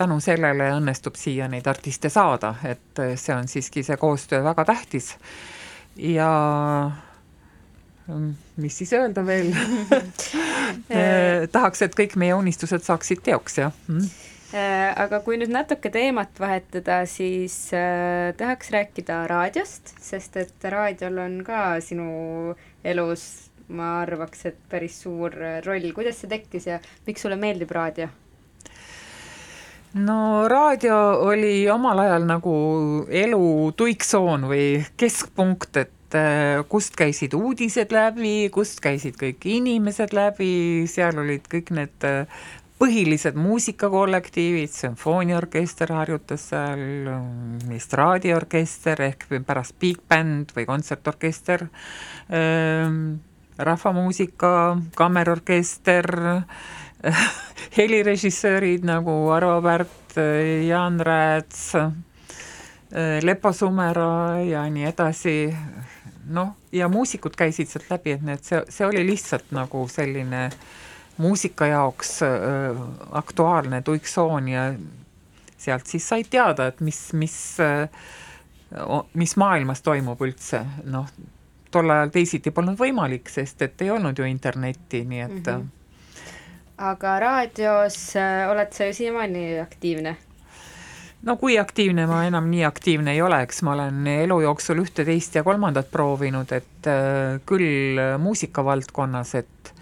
[0.00, 5.14] tänu sellele õnnestub siia neid artiste saada, et see on siiski see koostöö väga tähtis.
[5.96, 6.30] ja
[8.56, 9.52] mis siis öelda veel
[11.54, 14.08] tahaks, et kõik meie unistused saaksid teoks, jah mm.
[15.04, 21.38] aga kui nüüd natuke teemat vahetada, siis äh, tahaks rääkida raadiost, sest et raadiol on
[21.46, 23.28] ka sinu elus,
[23.70, 25.36] ma arvaks, et päris suur
[25.66, 28.10] roll, kuidas see tekkis ja miks sulle meeldib raadio?
[29.94, 32.54] No raadio oli omal ajal nagu
[33.08, 40.86] elu tuiksoon või keskpunkt, et äh, kust käisid uudised läbi, kust käisid kõik inimesed läbi,
[40.90, 42.42] seal olid kõik need äh,
[42.80, 47.10] põhilised muusikakollektiivid, sümfooniaorkester harjutas seal,
[47.68, 51.66] vist raadioorkester ehk pärast big band või kontsertorkester,
[52.32, 53.18] ähm,
[53.60, 54.52] rahvamuusika,
[54.96, 56.08] kammerorkester,
[57.76, 60.16] helirežissöörid nagu Arvo Pärt,
[60.66, 61.72] Jaan Rääts,
[63.22, 65.34] Lepo Sumera ja nii edasi,
[66.34, 70.48] noh, ja muusikud käisid sealt läbi, et need, see, see oli lihtsalt nagu selline
[71.20, 72.80] muusika jaoks äh,
[73.12, 74.70] aktuaalne tuiksoon ja
[75.60, 77.88] sealt siis said teada, et mis, mis äh,,
[79.14, 81.06] mis maailmas toimub üldse, noh,
[81.70, 85.76] tol ajal teisiti polnud võimalik, sest et ei olnud ju internetti, nii et mm -hmm
[86.80, 90.16] aga raadios äh, oled sa ju siiamaani aktiivne?
[91.22, 95.04] no kui aktiivne ma enam nii aktiivne ei ole, eks ma olen elu jooksul ühte,
[95.04, 99.74] teist ja kolmandat proovinud, et äh, küll muusikavaldkonnas, et,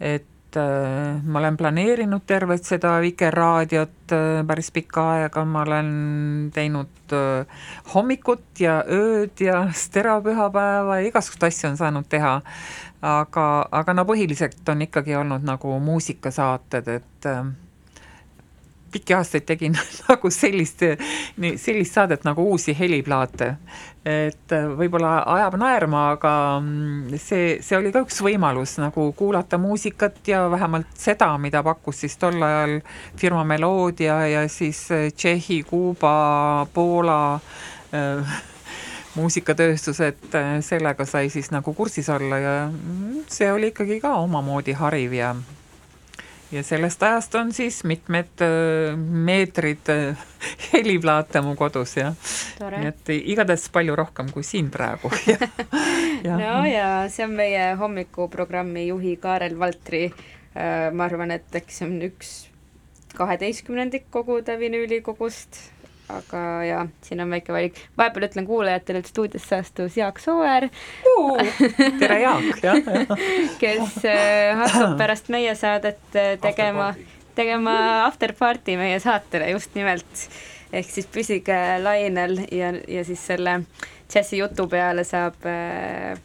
[0.00, 4.14] et ma olen planeerinud tervet seda Vikerraadiot
[4.48, 5.90] päris pikka aega, ma olen
[6.54, 7.14] teinud
[7.94, 12.38] hommikut ja ööd ja stereopühapäeva ja igasuguseid asju on saanud teha.
[12.98, 17.44] Aga, aga no põhiliselt on ikkagi olnud nagu muusikasaated, et äh,
[18.92, 19.76] pikki aastaid tegin
[20.08, 20.84] nagu sellist,
[21.56, 23.54] sellist saadet nagu Uusi heliplaate.
[24.08, 26.32] et äh, võib-olla ajab naerma, aga
[26.62, 32.04] mm, see, see oli ka üks võimalus nagu kuulata muusikat ja vähemalt seda, mida pakkus
[32.04, 32.78] siis tol ajal
[33.18, 37.20] firma Meloodia ja siis äh, Tšehhi, Kuuba, Poola
[37.92, 38.40] äh,
[39.18, 44.16] muusikatööstus, et äh, sellega sai siis nagu kursis olla ja mm, see oli ikkagi ka
[44.22, 45.34] omamoodi hariv ja
[46.52, 50.26] ja sellest ajast on siis mitmed äh, meetrid äh,
[50.72, 52.12] heliplaate mu kodus ja
[52.60, 55.12] nii et igatahes palju rohkem kui siin praegu
[56.42, 60.08] no ja see on meie hommikuprogrammi juhi Kaarel Valtri
[60.58, 62.30] ma arvan, et äkki see on üks
[63.18, 65.60] kaheteistkümnendik kogu Ta vinüülikogust
[66.08, 67.80] aga jaa, siin on väike valik.
[67.98, 70.68] vahepeal ütlen kuulajatele, et stuudiosse astus Jaak Sooäär.
[71.98, 72.62] Tere, Jaak,
[73.62, 76.92] kes äh, asub pärast meie saadet äh, tegema,
[77.36, 80.28] tegema after party meie saatele just nimelt.
[80.72, 83.62] ehk siis püsige lainel ja, ja siis selle
[84.12, 86.18] džässi jutu peale saab äh,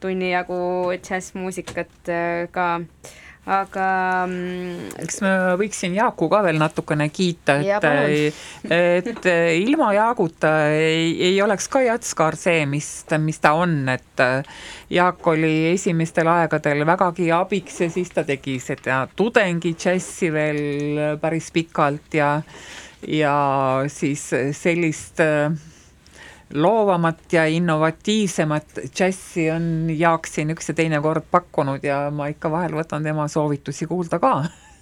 [0.00, 0.58] tunni jagu
[0.94, 3.16] džässmuusikat äh, ka äh,
[3.48, 3.88] aga
[4.26, 8.40] mm, eks ma võiksin Jaaku ka veel natukene kiita, et,
[9.08, 9.28] et
[9.58, 12.88] ilma Jaaguta ei, ei oleks ka Jatskar see, mis,
[13.24, 14.24] mis ta on, et
[14.92, 21.52] Jaak oli esimestel aegadel vägagi abiks ja siis ta tegi seda tudengi džässi veel päris
[21.54, 22.36] pikalt ja
[23.06, 23.34] ja
[23.86, 24.24] siis
[24.58, 25.52] sellist äh,
[26.54, 32.50] loovamat ja innovatiivsemat džässi on Jaak siin üks ja teine kord pakkunud ja ma ikka
[32.50, 34.32] vahel võtan tema soovitusi kuulda ka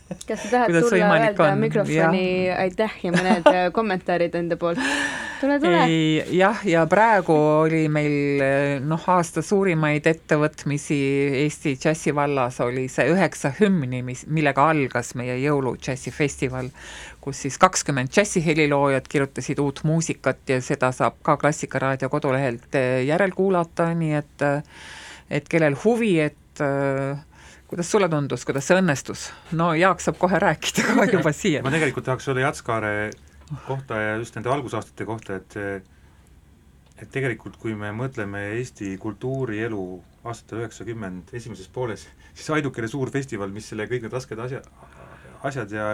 [0.06, 1.58] kas sa tahad Kuidas tulla öelda on?
[1.58, 4.78] mikrofoni aitäh ja mõned äh, kommentaarid enda poolt?
[5.40, 5.80] tule, tule.
[6.30, 8.44] jah, ja praegu oli meil
[8.86, 10.98] noh, aasta suurimaid ettevõtmisi
[11.42, 16.70] Eesti džässi vallas oli see üheksa hümni, mis, millega algas meie jõulu džässifestival,
[17.26, 24.12] kus siis kakskümmend džässiheliloojat kirjutasid uut muusikat ja seda saab ka Klassikaraadio kodulehelt järelkuulata, nii
[24.14, 24.44] et
[25.30, 27.18] et kellel huvi, et äh,
[27.66, 29.24] kuidas sulle tundus, kuidas see õnnestus?
[29.58, 31.64] no Jaak saab kohe rääkida ka juba siia.
[31.66, 32.92] ma tegelikult tahaks öelda Jatskaare
[33.66, 35.58] kohta ja just nende algusaastate kohta, et
[36.96, 39.82] et tegelikult, kui me mõtleme Eesti kultuurielu
[40.24, 44.62] aastatel üheksakümmend esimeses pooles, siis ainukene suur festival, mis selle kõik need rasked asja,
[45.44, 45.90] asjad ja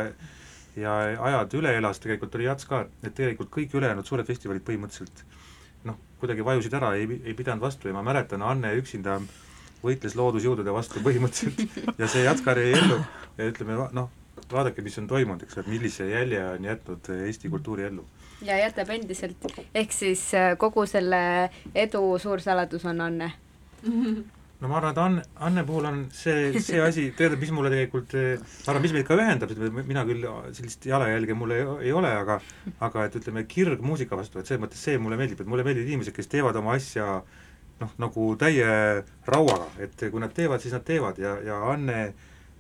[0.77, 0.97] ja
[1.29, 5.25] ajad üle elas, tegelikult oli Jatskaar, et tegelikult kõik ülejäänud suured festivalid põhimõtteliselt
[5.89, 9.19] noh, kuidagi vajusid ära, ei, ei pidanud vastu ja ma mäletan, Anne üksinda
[9.83, 12.99] võitles loodusjõudude vastu põhimõtteliselt ja see Jatskar jäi ellu.
[13.39, 14.11] Ja ütleme noh,
[14.53, 18.05] vaadake, mis on toimunud, eks, et millise jälje on jätnud Eesti kultuuri ellu.
[18.43, 19.45] ja jätab endiselt,
[19.75, 23.33] ehk siis äh, kogu selle edu suur saladus on Anne
[24.63, 28.15] no ma arvan, et Anne, Anne puhul on see, see asi, tead, mis mulle tegelikult,
[28.15, 32.39] ma arvan, mis meid ka ühendab, mina küll sellist jalajälge mul ei, ei ole, aga
[32.87, 35.91] aga et ütleme, kirg muusika vastu, et selles mõttes see mulle meeldib, et mulle meeldivad
[35.91, 37.09] inimesed, kes teevad oma asja
[37.83, 38.69] noh, nagu täie
[39.27, 41.99] rauaga, et kui nad teevad, siis nad teevad ja, ja Anne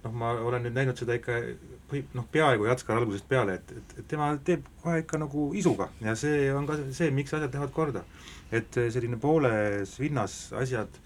[0.03, 1.38] noh, ma olen nüüd näinud seda ikka
[1.92, 5.90] või noh, peaaegu Jatskar algusest peale, et, et, et tema teeb kohe ikka nagu isuga
[6.03, 8.05] ja see on ka see, miks asjad lähevad korda.
[8.53, 10.98] et selline pooles vinnas asjad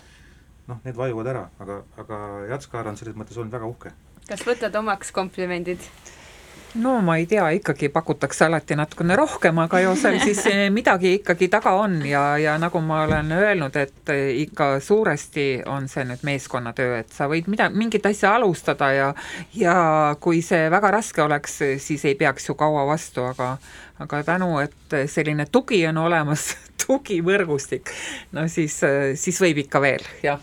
[0.67, 3.95] noh, need vajuvad ära, aga, aga Jatskar on selles mõttes olnud väga uhke.
[4.27, 5.83] kas võtad omaks komplimendid?
[6.77, 10.43] no ma ei tea, ikkagi pakutakse alati natukene rohkem, aga ju seal siis
[10.75, 14.13] midagi ikkagi taga on ja, ja nagu ma olen öelnud, et
[14.43, 19.09] ikka suuresti on see nüüd meeskonnatöö, et sa võid mida, mingit asja alustada ja
[19.57, 19.77] ja
[20.21, 23.57] kui see väga raske oleks, siis ei peaks ju kaua vastu, aga
[24.03, 26.51] aga tänu, et selline tugi on olemas,
[26.87, 27.95] tugivõrgustik,
[28.37, 28.83] no siis,
[29.17, 30.43] siis võib ikka veel, jah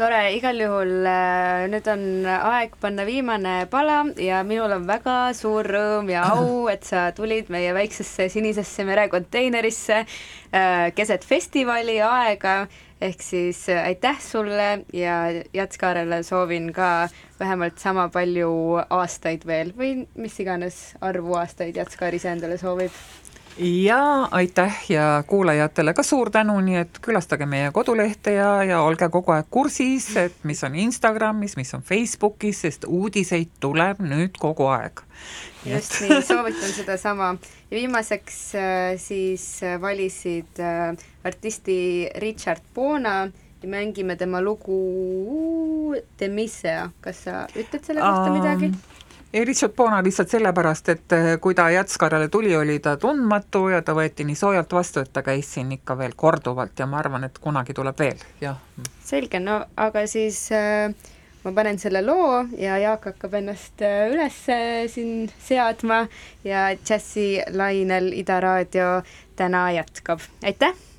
[0.00, 5.66] tore, igal juhul äh, nüüd on aeg panna viimane pala ja minul on väga suur
[5.68, 12.62] rõõm ja au, et sa tulid meie väiksesse sinisesse merekonteinerisse äh, keset festivali aega,
[12.96, 15.18] ehk siis äh, aitäh sulle ja
[15.52, 22.32] Jatskaarele soovin ka vähemalt sama palju aastaid veel või mis iganes arvu aastaid Jatskaar ise
[22.32, 22.96] endale soovib
[23.60, 29.08] ja aitäh ja kuulajatele ka suur tänu, nii et külastage meie kodulehte ja, ja olge
[29.12, 34.70] kogu aeg kursis, et mis on Instagramis, mis on Facebookis, sest uudiseid tuleb nüüd kogu
[34.72, 35.04] aeg.
[35.66, 37.34] just nii, soovitan sedasama.
[37.70, 43.28] ja viimaseks äh, siis äh, valisid äh, artisti Richard Bona
[43.62, 48.89] ja mängime tema lugu Demisea, kas sa ütled selle kohta midagi um,?
[49.32, 53.82] Ei, Richard Bona lihtsalt sellepärast, et eh, kui ta Jatskarale tuli, oli ta tundmatu ja
[53.82, 57.24] ta võeti nii soojalt vastu, et ta käis siin ikka veel korduvalt ja ma arvan,
[57.28, 58.58] et kunagi tuleb veel, jah.
[59.04, 60.90] selge, no aga siis äh,
[61.44, 64.42] ma panen selle loo ja Jaak hakkab ennast äh, üles
[64.92, 66.04] siin seadma
[66.44, 68.92] ja džässilainel Ida Raadio
[69.38, 70.89] täna jätkab, aitäh!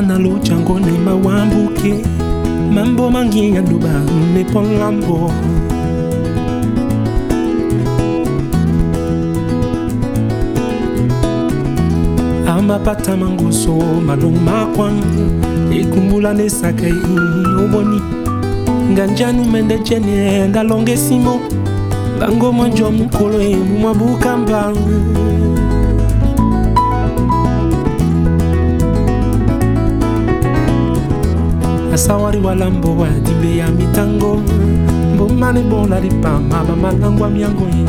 [0.00, 1.94] sana lujango ne mawambuke.
[2.74, 3.92] Mambo mangi yaluba
[4.34, 5.30] ne polambo
[12.46, 13.74] amapata mangoso
[14.06, 15.24] maloma kwangu
[15.78, 16.86] ekumbula nesaka
[17.62, 18.00] oboni
[18.92, 21.40] nganjanu mende jene ngalongesimo
[22.20, 24.72] bango mwanjo mukolo emu mwa bukamba
[31.94, 34.40] asawari walambo wa dimbe ya mitango.
[35.14, 37.84] Mbomane bola lipama bamalangwa miango ye.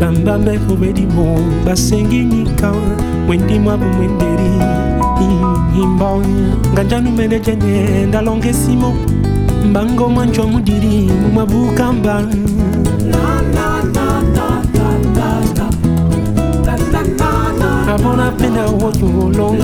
[0.00, 2.72] Bambambe obedimo basengi nyika
[3.26, 4.50] mwendi mwabu mwenderi
[5.82, 6.22] imbo
[6.72, 8.94] nganjanu mende jene ndalonge simo.
[9.70, 12.22] Mbango mwanjwa mudiri mwabukamba
[19.04, 19.63] 舞龙。